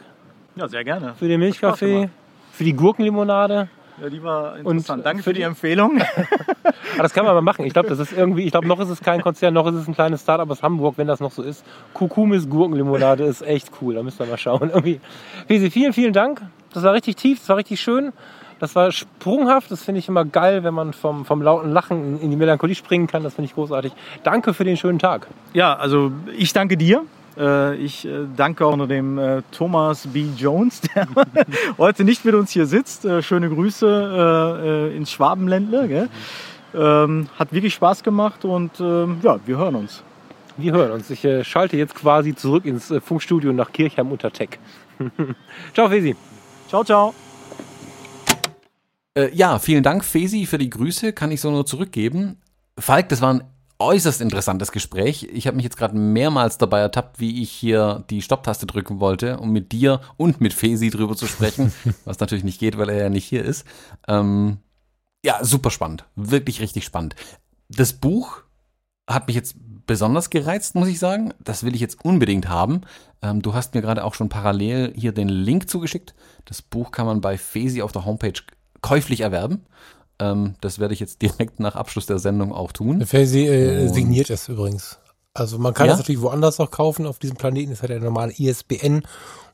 [0.54, 1.14] Ja, sehr gerne.
[1.18, 2.08] Für den Milchkaffee,
[2.52, 3.68] für die Gurkenlimonade.
[4.00, 4.98] Ja, die war interessant.
[4.98, 6.00] Und Danke für die Empfehlung.
[6.98, 7.64] das kann man mal machen.
[7.64, 9.88] Ich glaube, das ist irgendwie, ich glaube, noch ist es kein Konzern, noch ist es
[9.88, 11.64] ein kleines Startup aus Hamburg, wenn das noch so ist.
[11.94, 13.94] Kukumis Gurkenlimonade ist echt cool.
[13.94, 14.70] Da müsst ihr mal schauen.
[14.74, 15.00] Irgendwie.
[15.46, 16.42] Fesi, vielen, vielen Dank.
[16.72, 18.12] Das war richtig tief, das war richtig schön.
[18.58, 19.70] Das war sprunghaft.
[19.70, 23.06] Das finde ich immer geil, wenn man vom, vom lauten Lachen in die Melancholie springen
[23.06, 23.22] kann.
[23.22, 23.92] Das finde ich großartig.
[24.24, 25.26] Danke für den schönen Tag.
[25.52, 27.04] Ja, also ich danke dir.
[27.36, 30.26] Äh, ich äh, danke auch noch dem äh, Thomas B.
[30.36, 31.06] Jones, der
[31.78, 33.06] heute nicht mit uns hier sitzt.
[33.20, 36.08] Schöne Grüße ins Schwabenländle.
[36.74, 40.02] Ähm, hat wirklich Spaß gemacht und ähm, ja, wir hören uns.
[40.56, 41.10] Wir hören uns.
[41.10, 44.58] Ich schalte jetzt quasi zurück ins Funkstudio nach Kirchheim unter Tech.
[45.74, 46.16] ciao, Fesi.
[46.68, 47.14] Ciao, ciao.
[49.16, 51.12] Äh, ja, vielen Dank, Fesi, für die Grüße.
[51.12, 52.38] Kann ich so nur zurückgeben.
[52.78, 53.44] Falk, das war ein
[53.78, 55.28] äußerst interessantes Gespräch.
[55.32, 59.38] Ich habe mich jetzt gerade mehrmals dabei ertappt, wie ich hier die Stopptaste drücken wollte,
[59.38, 61.72] um mit dir und mit Fesi drüber zu sprechen,
[62.04, 63.66] was natürlich nicht geht, weil er ja nicht hier ist.
[64.08, 64.58] Ähm,
[65.24, 66.04] ja, super spannend.
[66.14, 67.16] Wirklich richtig spannend.
[67.68, 68.42] Das Buch
[69.08, 69.56] hat mich jetzt
[69.86, 71.32] besonders gereizt, muss ich sagen.
[71.42, 72.82] Das will ich jetzt unbedingt haben.
[73.22, 76.14] Ähm, du hast mir gerade auch schon parallel hier den Link zugeschickt.
[76.44, 78.40] Das Buch kann man bei Fesi auf der Homepage
[78.82, 79.64] käuflich erwerben.
[80.18, 83.04] Ähm, das werde ich jetzt direkt nach Abschluss der Sendung auch tun.
[83.06, 84.98] Felsi äh, signiert es übrigens.
[85.34, 85.92] Also man kann Ja?
[85.92, 87.06] das natürlich woanders auch kaufen.
[87.06, 89.04] Auf diesem Planeten ist halt der normale ISBN und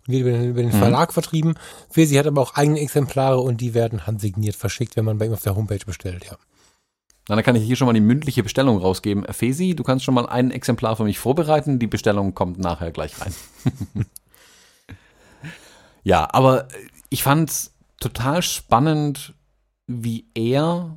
[0.06, 0.78] wird über den, über den Mhm.
[0.78, 1.54] Verlag vertrieben.
[1.90, 5.32] Fesi hat aber auch eigene Exemplare und die werden handsigniert verschickt, wenn man bei ihm
[5.32, 6.36] auf der Homepage bestellt, ja.
[7.28, 9.24] Na, dann kann ich hier schon mal die mündliche Bestellung rausgeben.
[9.32, 11.78] Fesi, du kannst schon mal ein Exemplar für mich vorbereiten.
[11.78, 13.32] Die Bestellung kommt nachher gleich rein.
[16.02, 16.66] ja, aber
[17.10, 19.34] ich fand's total spannend,
[20.00, 20.96] wie er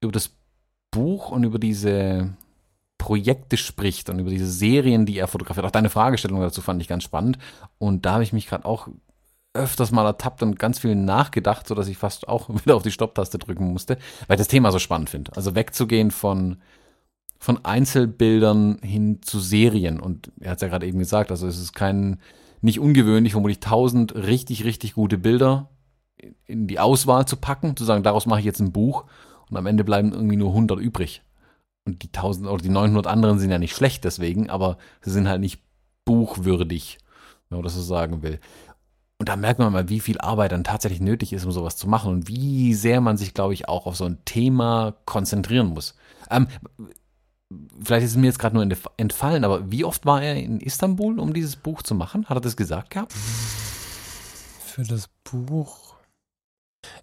[0.00, 0.30] über das
[0.90, 2.34] Buch und über diese
[2.98, 5.66] Projekte spricht und über diese Serien, die er fotografiert.
[5.66, 7.36] Auch deine Fragestellung dazu fand ich ganz spannend.
[7.78, 8.88] Und da habe ich mich gerade auch
[9.54, 12.92] öfters mal ertappt und ganz viel nachgedacht, so dass ich fast auch wieder auf die
[12.92, 15.34] Stopptaste drücken musste, weil ich das Thema so spannend finde.
[15.34, 16.58] Also wegzugehen von,
[17.38, 19.98] von Einzelbildern hin zu Serien.
[19.98, 22.20] Und er hat es ja gerade eben gesagt, also es ist kein,
[22.60, 25.68] nicht ungewöhnlich, vermutlich tausend richtig, richtig gute Bilder
[26.46, 29.04] in die Auswahl zu packen, zu sagen, daraus mache ich jetzt ein Buch
[29.50, 31.22] und am Ende bleiben irgendwie nur 100 übrig.
[31.84, 35.28] Und die 1000 oder die 900 anderen sind ja nicht schlecht deswegen, aber sie sind
[35.28, 35.60] halt nicht
[36.04, 36.98] buchwürdig,
[37.48, 38.38] wenn man das so sagen will.
[39.18, 41.88] Und da merkt man mal, wie viel Arbeit dann tatsächlich nötig ist, um sowas zu
[41.88, 45.94] machen und wie sehr man sich, glaube ich, auch auf so ein Thema konzentrieren muss.
[46.30, 46.48] Ähm,
[47.82, 50.60] vielleicht ist es mir jetzt gerade nur entf- entfallen, aber wie oft war er in
[50.60, 52.26] Istanbul, um dieses Buch zu machen?
[52.26, 53.12] Hat er das gesagt gehabt?
[54.64, 55.91] Für das Buch.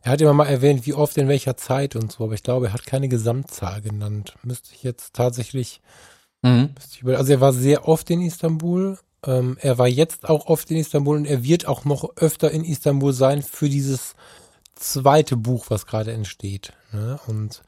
[0.01, 2.67] Er hat immer mal erwähnt, wie oft in welcher Zeit und so, aber ich glaube,
[2.67, 4.35] er hat keine Gesamtzahl genannt.
[4.43, 5.81] Müsste ich jetzt tatsächlich,
[6.41, 6.69] Mhm.
[6.91, 8.97] ich also er war sehr oft in Istanbul.
[9.25, 12.63] Ähm, er war jetzt auch oft in Istanbul und er wird auch noch öfter in
[12.63, 14.15] Istanbul sein für dieses
[14.75, 16.73] zweite Buch, was gerade entsteht.
[16.93, 17.19] Ne?
[17.27, 17.61] Und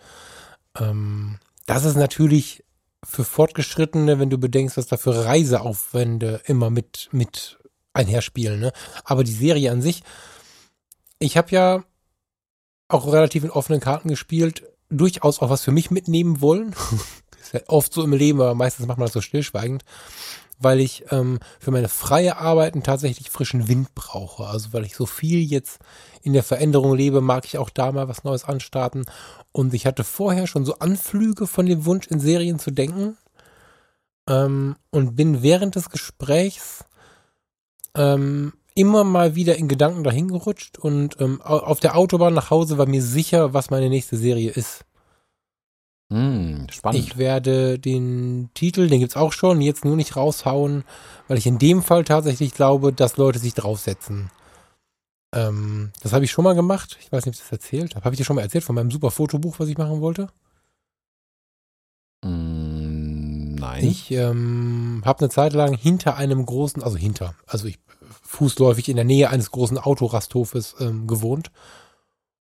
[0.80, 2.64] ähm, das ist natürlich
[3.04, 7.58] für Fortgeschrittene, wenn du bedenkst, was da für Reiseaufwände immer mit, mit
[7.94, 8.60] einherspielen.
[8.60, 8.72] Ne?
[9.04, 10.04] Aber die Serie an sich,
[11.20, 11.84] ich habe ja
[12.94, 16.76] auch relativ in offenen Karten gespielt, durchaus auch was für mich mitnehmen wollen.
[17.42, 19.84] ist ja oft so im Leben, aber meistens macht man das so stillschweigend,
[20.60, 24.46] weil ich ähm, für meine freie Arbeiten tatsächlich frischen Wind brauche.
[24.46, 25.80] Also weil ich so viel jetzt
[26.22, 29.06] in der Veränderung lebe, mag ich auch da mal was Neues anstarten.
[29.52, 33.18] Und ich hatte vorher schon so Anflüge von dem Wunsch, in Serien zu denken.
[34.30, 36.86] Ähm, und bin während des Gesprächs
[37.96, 42.50] ähm, immer mal wieder in Gedanken dahin gerutscht und ähm, au- auf der Autobahn nach
[42.50, 44.86] Hause war mir sicher, was meine nächste Serie ist.
[46.12, 47.00] Hm, spannend.
[47.00, 50.84] Ich werde den Titel, den gibt's auch schon, jetzt nur nicht raushauen,
[51.28, 54.30] weil ich in dem Fall tatsächlich glaube, dass Leute sich draufsetzen.
[55.34, 56.98] Ähm, das habe ich schon mal gemacht.
[57.00, 58.04] Ich weiß nicht, ob ich das erzählt habe.
[58.04, 60.28] Habe ich dir schon mal erzählt von meinem super Fotobuch, was ich machen wollte?
[62.26, 63.86] Hm, nein.
[63.86, 67.80] Ich ähm, habe eine Zeit lang hinter einem großen, also hinter, also ich
[68.24, 71.52] fußläufig in der Nähe eines großen Autorasthofes ähm, gewohnt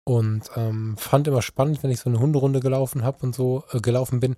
[0.04, 3.80] und ähm, fand immer spannend, wenn ich so eine Hunderunde gelaufen habe und so äh,
[3.80, 4.36] gelaufen bin,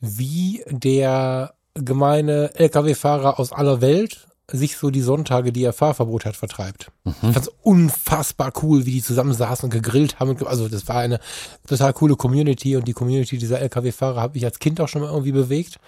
[0.00, 6.34] wie der gemeine LKW-Fahrer aus aller Welt sich so die Sonntage, die er Fahrverbot hat,
[6.36, 6.90] vertreibt.
[7.04, 7.32] Ich Mhm.
[7.32, 10.36] fand's unfassbar cool, wie die zusammensaßen und gegrillt haben.
[10.44, 11.20] Also das war eine
[11.68, 15.10] total coole Community und die Community dieser LKW-Fahrer habe ich als Kind auch schon mal
[15.10, 15.78] irgendwie bewegt.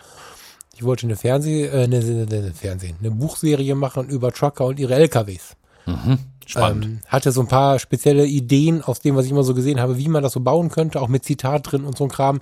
[0.75, 4.79] Ich wollte eine Fernseh, äh, eine, eine, eine Fernsehen, eine Buchserie machen über Trucker und
[4.79, 5.57] ihre LKWs.
[5.87, 6.19] Mhm.
[6.47, 6.85] Spannend.
[6.85, 9.99] Ähm, hatte so ein paar spezielle Ideen aus dem, was ich immer so gesehen habe,
[9.99, 12.41] wie man das so bauen könnte, auch mit Zitat drin und so ein Kram.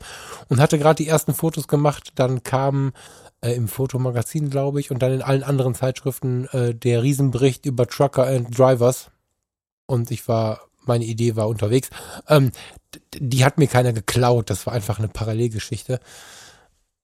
[0.48, 2.12] Und hatte gerade die ersten Fotos gemacht.
[2.14, 2.92] Dann kam
[3.40, 7.86] äh, im Fotomagazin, glaube ich, und dann in allen anderen Zeitschriften äh, der Riesenbericht über
[7.86, 9.10] Trucker and Drivers.
[9.86, 11.90] Und ich war, meine Idee war unterwegs.
[12.28, 12.52] Ähm,
[13.14, 14.50] die hat mir keiner geklaut.
[14.50, 16.00] Das war einfach eine Parallelgeschichte.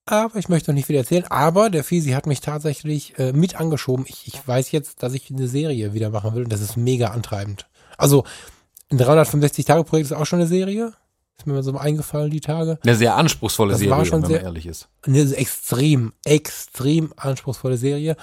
[0.07, 1.25] Aber ich möchte noch nicht viel erzählen.
[1.29, 4.07] Aber der Fisi hat mich tatsächlich äh, mit angeschoben.
[4.09, 7.09] Ich, ich weiß jetzt, dass ich eine Serie wieder machen will und das ist mega
[7.09, 7.67] antreibend.
[7.99, 8.25] Also
[8.91, 10.93] ein 365-Tage-Projekt ist auch schon eine Serie.
[11.39, 12.79] Ist mir mal so eingefallen die Tage.
[12.85, 14.89] Eine sehr anspruchsvolle Das Serie, war schon wenn sehr- man ehrlich ist.
[15.03, 18.17] Eine extrem, extrem anspruchsvolle Serie.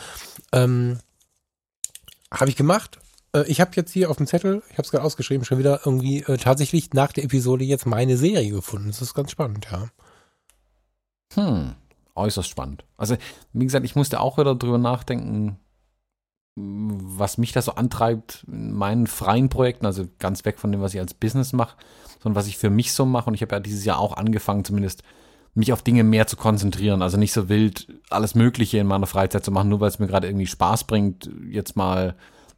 [0.54, 1.00] Ähm,
[2.32, 2.98] habe ich gemacht.
[3.36, 5.82] Äh, ich habe jetzt hier auf dem Zettel, ich habe es gerade ausgeschrieben, schon wieder
[5.86, 8.88] irgendwie äh, tatsächlich nach der Episode jetzt meine Serie gefunden.
[8.88, 9.90] Das ist ganz spannend, ja.
[11.36, 11.74] Hm,
[12.16, 12.86] äußerst spannend.
[12.98, 13.16] Also,
[13.54, 15.58] wie gesagt, ich musste auch wieder drüber nachdenken,
[16.56, 20.94] was mich da so antreibt in meinen freien Projekten, also ganz weg von dem, was
[20.94, 21.78] ich als Business mache,
[22.22, 23.28] sondern was ich für mich so mache.
[23.28, 25.02] Und ich habe ja dieses Jahr auch angefangen, zumindest
[25.56, 27.02] mich auf Dinge mehr zu konzentrieren.
[27.02, 30.08] Also nicht so wild alles Mögliche in meiner Freizeit zu machen, nur weil es mir
[30.08, 32.16] gerade irgendwie Spaß bringt, jetzt mal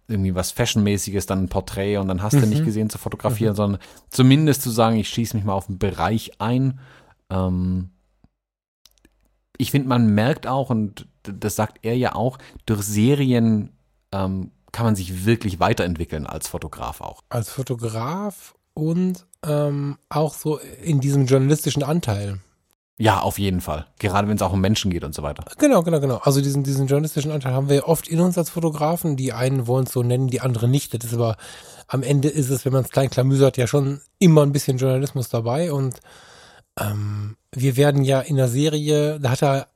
[0.07, 2.49] irgendwie was Fashionmäßiges, dann ein Porträt und dann hast du Mhm.
[2.49, 6.39] nicht gesehen zu fotografieren, sondern zumindest zu sagen, ich schieße mich mal auf einen Bereich
[6.39, 6.79] ein.
[7.29, 7.89] Ähm,
[9.57, 13.71] ich finde, man merkt auch, und das sagt er ja auch, durch Serien
[14.11, 17.21] ähm, kann man sich wirklich weiterentwickeln als Fotograf auch.
[17.29, 22.39] Als Fotograf und ähm, auch so in diesem journalistischen Anteil.
[22.97, 23.87] Ja, auf jeden Fall.
[23.99, 25.43] Gerade wenn es auch um Menschen geht und so weiter.
[25.57, 26.17] Genau, genau, genau.
[26.17, 29.17] Also diesen, diesen journalistischen Anteil haben wir oft in uns als Fotografen.
[29.17, 30.93] Die einen wollen es so nennen, die anderen nicht.
[30.93, 31.35] Das ist aber
[31.87, 35.27] am Ende ist es, wenn man es klein klamüsert, ja schon immer ein bisschen Journalismus
[35.27, 35.73] dabei.
[35.73, 35.99] Und
[36.79, 39.67] ähm, wir werden ja in der Serie, da hat er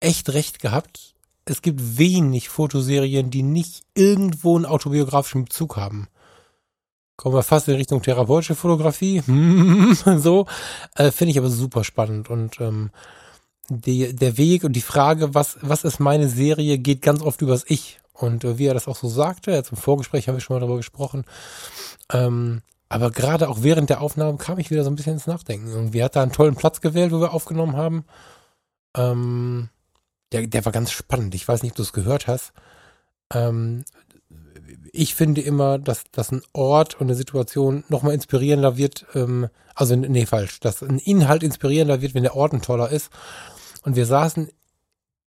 [0.00, 1.14] echt recht gehabt.
[1.44, 6.08] Es gibt wenig Fotoserien, die nicht irgendwo einen autobiografischen Bezug haben
[7.16, 9.22] kommen wir fast in Richtung therapeutische Fotografie.
[10.18, 10.46] so,
[10.94, 12.30] äh, finde ich aber super spannend.
[12.30, 12.90] Und ähm,
[13.68, 17.64] die, der Weg und die Frage, was, was ist meine Serie, geht ganz oft übers
[17.66, 17.98] Ich.
[18.12, 20.60] Und äh, wie er das auch so sagte, jetzt im Vorgespräch haben wir schon mal
[20.60, 21.24] darüber gesprochen,
[22.12, 25.68] ähm, aber gerade auch während der Aufnahme kam ich wieder so ein bisschen ins Nachdenken.
[25.68, 28.04] Irgendwie hat da einen tollen Platz gewählt, wo wir aufgenommen haben.
[28.96, 29.68] Ähm,
[30.32, 31.34] der, der war ganz spannend.
[31.34, 32.52] Ich weiß nicht, ob du es gehört hast.
[33.32, 33.84] Ähm,
[34.92, 39.94] ich finde immer, dass, dass ein Ort und eine Situation nochmal inspirierender wird, ähm, also
[39.94, 43.10] nee, falsch, dass ein Inhalt inspirierender wird, wenn der Ort ein toller ist.
[43.82, 44.48] Und wir saßen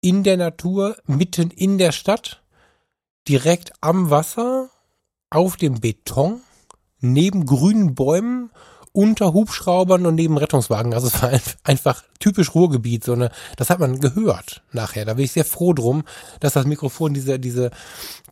[0.01, 2.43] in der Natur, mitten in der Stadt,
[3.27, 4.69] direkt am Wasser,
[5.31, 6.43] auf dem Beton,
[7.13, 8.51] neben grünen Bäumen
[8.93, 10.95] unter Hubschraubern und neben Rettungswagen.
[10.95, 11.33] Also es war
[11.65, 15.05] einfach typisch Ruhrgebiet, so eine, das hat man gehört nachher.
[15.05, 16.05] Da bin ich sehr froh drum,
[16.39, 17.71] dass das Mikrofon diese, diese,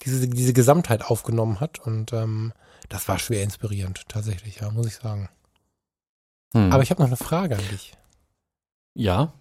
[0.04, 1.80] diese, diese Gesamtheit aufgenommen hat.
[1.80, 2.52] Und ähm,
[2.88, 5.28] das war schwer inspirierend, tatsächlich, ja, muss ich sagen.
[6.54, 6.72] Hm.
[6.72, 7.94] Aber ich habe noch eine Frage an dich.
[8.94, 9.32] Ja.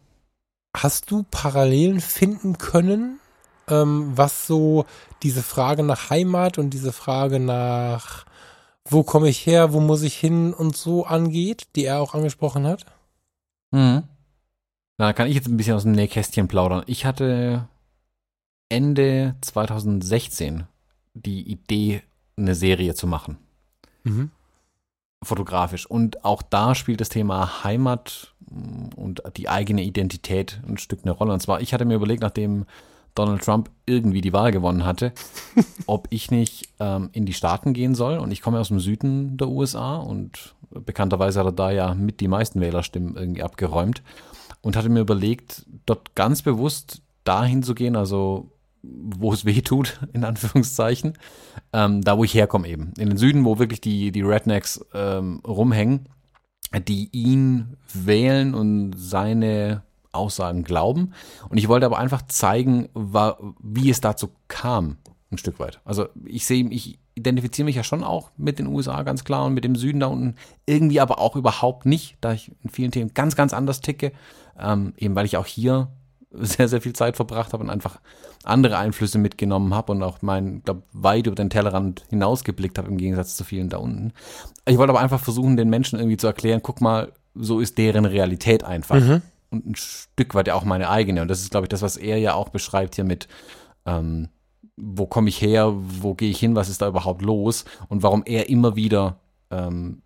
[0.76, 3.20] Hast du Parallelen finden können,
[3.68, 4.86] ähm, was so
[5.22, 8.26] diese Frage nach Heimat und diese Frage nach
[8.90, 12.66] wo komme ich her, wo muss ich hin und so angeht, die er auch angesprochen
[12.66, 12.86] hat?
[13.72, 14.04] Mhm.
[14.98, 16.84] Na, kann ich jetzt ein bisschen aus dem Nähkästchen plaudern.
[16.88, 17.68] Ich hatte
[18.70, 20.68] Ende 2016
[21.14, 22.04] die Idee,
[22.38, 23.38] eine Serie zu machen.
[24.04, 24.32] Mhm.
[25.24, 25.86] Fotografisch.
[25.86, 28.34] Und auch da spielt das Thema Heimat
[28.96, 31.34] und die eigene Identität ein Stück eine Rolle.
[31.34, 32.66] Und zwar, ich hatte mir überlegt, nachdem
[33.16, 35.14] Donald Trump irgendwie die Wahl gewonnen hatte,
[35.86, 38.18] ob ich nicht ähm, in die Staaten gehen soll.
[38.18, 42.20] Und ich komme aus dem Süden der USA und bekannterweise hat er da ja mit
[42.22, 44.02] die meisten Wählerstimmen irgendwie abgeräumt
[44.62, 48.52] und hatte mir überlegt, dort ganz bewusst dahin zu gehen, also
[48.84, 51.18] wo es weh tut, in Anführungszeichen,
[51.74, 52.94] ähm, da wo ich herkomme eben.
[52.98, 56.08] In den Süden, wo wirklich die, die Rednecks ähm, rumhängen,
[56.88, 61.14] die ihn wählen und seine Aussagen glauben.
[61.50, 62.90] Und ich wollte aber einfach zeigen,
[63.62, 64.98] wie es dazu kam,
[65.32, 65.80] ein Stück weit.
[65.86, 69.54] Also ich sehe, ich identifiziere mich ja schon auch mit den USA ganz klar und
[69.54, 70.36] mit dem Süden da unten,
[70.66, 74.12] irgendwie aber auch überhaupt nicht, da ich in vielen Themen ganz, ganz anders ticke,
[74.60, 75.90] ähm, eben weil ich auch hier
[76.32, 78.00] sehr, sehr viel Zeit verbracht habe und einfach
[78.44, 82.98] andere Einflüsse mitgenommen habe und auch mein, glaube weit über den Tellerrand hinausgeblickt habe im
[82.98, 84.14] Gegensatz zu vielen da unten.
[84.66, 88.06] Ich wollte aber einfach versuchen, den Menschen irgendwie zu erklären, guck mal, so ist deren
[88.06, 89.00] Realität einfach.
[89.00, 89.22] Mhm
[89.52, 91.22] und ein Stück weit ja auch meine eigene.
[91.22, 93.28] Und das ist, glaube ich, das, was er ja auch beschreibt hier mit,
[93.86, 94.30] ähm,
[94.78, 98.24] wo komme ich her, wo gehe ich hin, was ist da überhaupt los und warum
[98.26, 99.18] er immer wieder,
[99.52, 100.02] ähm,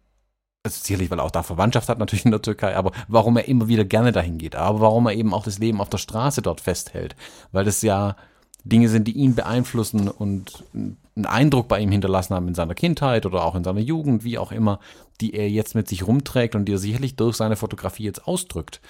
[0.63, 3.47] also sicherlich, weil er auch da Verwandtschaft hat, natürlich in der Türkei, aber warum er
[3.47, 6.41] immer wieder gerne dahin geht, aber warum er eben auch das Leben auf der Straße
[6.41, 7.15] dort festhält,
[7.51, 8.15] weil das ja
[8.63, 13.27] Dinge sind, die ihn beeinflussen und einen Eindruck bei ihm hinterlassen haben in seiner Kindheit
[13.27, 14.79] oder auch in seiner Jugend, wie auch immer,
[15.21, 18.81] die er jetzt mit sich rumträgt und die er sicherlich durch seine Fotografie jetzt ausdrückt.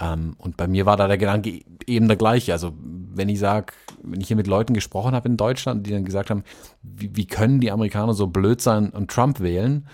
[0.00, 2.52] Ähm, und bei mir war da der Gedanke eben der gleiche.
[2.52, 3.72] Also wenn ich sage,
[4.02, 6.44] wenn ich hier mit Leuten gesprochen habe in Deutschland, die dann gesagt haben,
[6.82, 9.86] wie, wie können die Amerikaner so blöd sein und Trump wählen?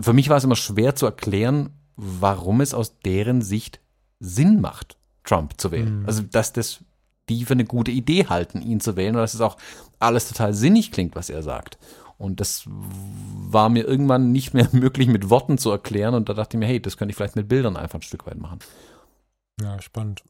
[0.00, 3.80] Für mich war es immer schwer zu erklären, warum es aus deren Sicht
[4.20, 6.00] Sinn macht, Trump zu wählen.
[6.00, 6.06] Mhm.
[6.06, 6.84] Also dass das
[7.28, 9.56] die für eine gute Idee halten, ihn zu wählen, oder dass es auch
[9.98, 11.78] alles total sinnig klingt, was er sagt.
[12.18, 16.14] Und das war mir irgendwann nicht mehr möglich mit Worten zu erklären.
[16.14, 18.26] Und da dachte ich mir, hey, das könnte ich vielleicht mit Bildern einfach ein Stück
[18.26, 18.60] weit machen.
[19.60, 20.22] Ja, spannend.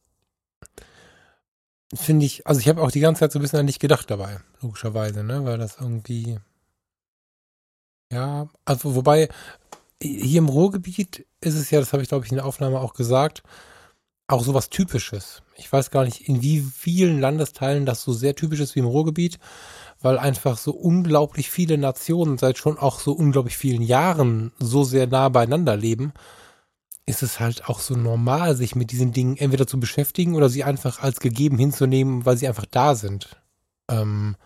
[1.94, 4.10] Finde ich, also ich habe auch die ganze Zeit so ein bisschen an dich gedacht
[4.10, 5.44] dabei, logischerweise, ne?
[5.44, 6.38] Weil das irgendwie.
[8.12, 9.28] Ja, also wobei,
[10.02, 12.94] hier im Ruhrgebiet ist es ja, das habe ich glaube ich in der Aufnahme auch
[12.94, 13.42] gesagt,
[14.28, 15.42] auch sowas Typisches.
[15.56, 18.86] Ich weiß gar nicht, in wie vielen Landesteilen das so sehr typisch ist wie im
[18.86, 19.38] Ruhrgebiet,
[20.00, 25.06] weil einfach so unglaublich viele Nationen seit schon auch so unglaublich vielen Jahren so sehr
[25.06, 26.12] nah beieinander leben
[27.06, 30.64] ist es halt auch so normal, sich mit diesen Dingen entweder zu beschäftigen oder sie
[30.64, 33.40] einfach als gegeben hinzunehmen, weil sie einfach da sind.
[33.88, 34.36] Ähm,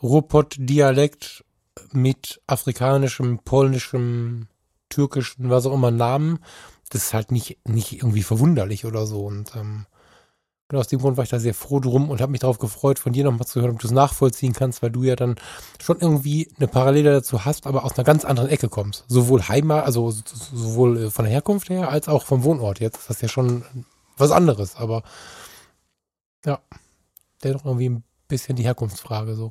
[0.00, 1.44] Ruhrpott-Dialekt
[1.90, 4.46] mit afrikanischem, polnischem,
[4.88, 6.38] türkischen, was auch immer Namen,
[6.90, 9.24] das ist halt nicht, nicht irgendwie verwunderlich oder so.
[9.24, 9.86] Und ähm,
[10.68, 12.98] Genau aus dem Grund war ich da sehr froh drum und habe mich darauf gefreut,
[12.98, 15.36] von dir nochmal zu hören, ob du es nachvollziehen kannst, weil du ja dann
[15.78, 19.04] schon irgendwie eine Parallele dazu hast, aber aus einer ganz anderen Ecke kommst.
[19.08, 22.80] Sowohl Heimat, also sowohl äh, von der Herkunft her, als auch vom Wohnort.
[22.80, 23.64] Jetzt ist das ja schon
[24.16, 25.02] was anderes, aber
[26.46, 26.60] ja,
[27.42, 29.50] dennoch irgendwie ein bisschen die Herkunftsfrage so.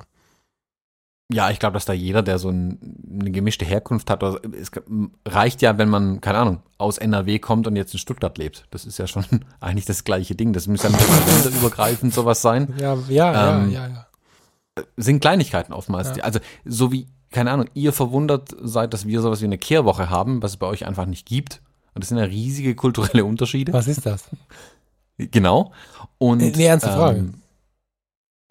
[1.32, 2.78] Ja, ich glaube, dass da jeder, der so ein,
[3.18, 4.70] eine gemischte Herkunft hat, also es
[5.26, 8.66] reicht ja, wenn man, keine Ahnung, aus NRW kommt und jetzt in Stuttgart lebt.
[8.70, 9.24] Das ist ja schon
[9.60, 10.52] eigentlich das gleiche Ding.
[10.52, 12.74] Das muss ja nicht übergreifend sowas sein.
[12.80, 14.06] Ja, ja, ähm, ja, ja, ja.
[14.96, 16.16] Sind Kleinigkeiten oftmals.
[16.16, 16.24] Ja.
[16.24, 20.42] Also, so wie, keine Ahnung, ihr verwundert seid, dass wir sowas wie eine Kehrwoche haben,
[20.42, 21.62] was es bei euch einfach nicht gibt.
[21.94, 23.72] Und das sind ja riesige kulturelle Unterschiede.
[23.72, 24.24] Was ist das?
[25.16, 25.72] Genau.
[26.18, 27.32] Und, nee, ernste Frage.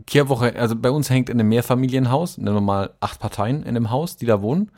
[0.06, 3.92] Kehrwoche, also bei uns hängt in einem Mehrfamilienhaus, nehmen wir mal acht Parteien in dem
[3.92, 4.72] Haus, die da wohnen,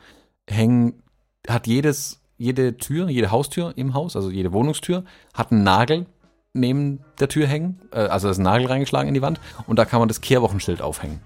[0.48, 1.02] hängen,
[1.48, 5.04] hat jedes, jede Tür, jede Haustür im Haus, also jede Wohnungstür,
[5.34, 6.06] hat einen Nagel
[6.52, 9.84] neben der Tür hängen, äh, also ist ein Nagel reingeschlagen in die Wand und da
[9.84, 11.20] kann man das Kehrwochenschild aufhängen.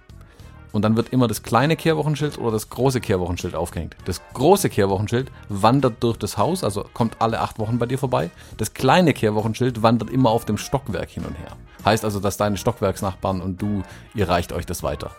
[0.73, 3.97] Und dann wird immer das kleine Kehrwochenschild oder das große Kehrwochenschild aufgehängt.
[4.05, 8.31] Das große Kehrwochenschild wandert durch das Haus, also kommt alle acht Wochen bei dir vorbei.
[8.57, 11.57] Das kleine Kehrwochenschild wandert immer auf dem Stockwerk hin und her.
[11.85, 13.83] Heißt also, dass deine Stockwerksnachbarn und du,
[14.15, 15.11] ihr reicht euch das weiter.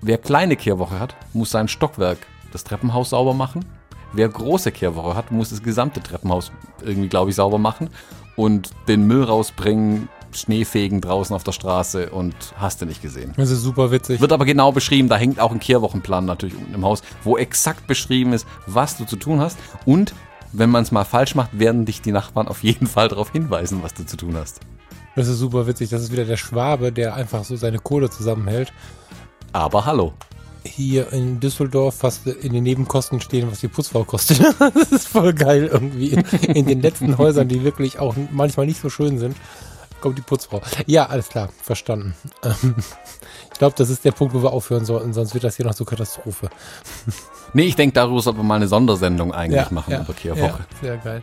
[0.00, 2.18] Wer kleine Kehrwoche hat, muss sein Stockwerk,
[2.52, 3.64] das Treppenhaus sauber machen.
[4.12, 6.52] Wer große Kehrwoche hat, muss das gesamte Treppenhaus
[6.82, 7.88] irgendwie, glaube ich, sauber machen
[8.36, 13.32] und den Müll rausbringen, Schneefegen draußen auf der Straße und hast du nicht gesehen.
[13.36, 14.20] Das ist super witzig.
[14.20, 17.86] Wird aber genau beschrieben, da hängt auch ein Kehrwochenplan natürlich unten im Haus, wo exakt
[17.86, 19.58] beschrieben ist, was du zu tun hast.
[19.84, 20.14] Und
[20.52, 23.82] wenn man es mal falsch macht, werden dich die Nachbarn auf jeden Fall darauf hinweisen,
[23.82, 24.60] was du zu tun hast.
[25.14, 25.90] Das ist super witzig.
[25.90, 28.72] Das ist wieder der Schwabe, der einfach so seine Kohle zusammenhält.
[29.52, 30.12] Aber hallo.
[30.64, 34.40] Hier in Düsseldorf fast in den Nebenkosten stehen, was die Putzfrau kostet.
[34.58, 36.12] das ist voll geil irgendwie.
[36.46, 39.36] In den letzten Häusern, die wirklich auch manchmal nicht so schön sind,
[40.00, 40.60] kommt die Putzfrau.
[40.86, 42.14] Ja, alles klar, verstanden.
[43.52, 45.74] ich glaube, das ist der Punkt, wo wir aufhören sollten, sonst wird das hier noch
[45.74, 46.48] so Katastrophe.
[47.54, 50.60] nee, ich denke, darüber sollten wir mal eine Sondersendung eigentlich ja, machen ja, über Kehrwoche.
[50.60, 51.22] Ja, sehr geil.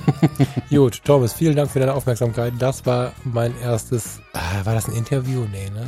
[0.70, 2.54] Gut, Thomas, vielen Dank für deine Aufmerksamkeit.
[2.58, 4.20] Das war mein erstes.
[4.34, 5.46] Äh, war das ein Interview?
[5.50, 5.86] Nee, ne?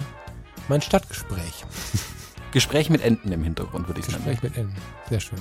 [0.69, 1.65] Mein Stadtgespräch.
[2.53, 4.41] Gespräch mit Enten im Hintergrund, würde ich Gespräch sagen.
[4.41, 4.83] Gespräch mit Enten.
[5.09, 5.39] Sehr schön.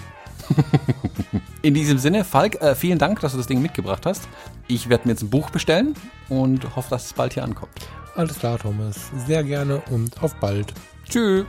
[1.61, 4.28] In diesem Sinne, Falk, äh, vielen Dank, dass du das Ding mitgebracht hast.
[4.68, 5.95] Ich werde mir jetzt ein Buch bestellen
[6.30, 7.72] und hoffe, dass es bald hier ankommt.
[8.15, 9.11] Alles klar, Thomas.
[9.26, 10.74] Sehr gerne und auf bald.
[11.07, 11.45] Tschüss.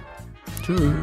[0.62, 0.94] Tschüss.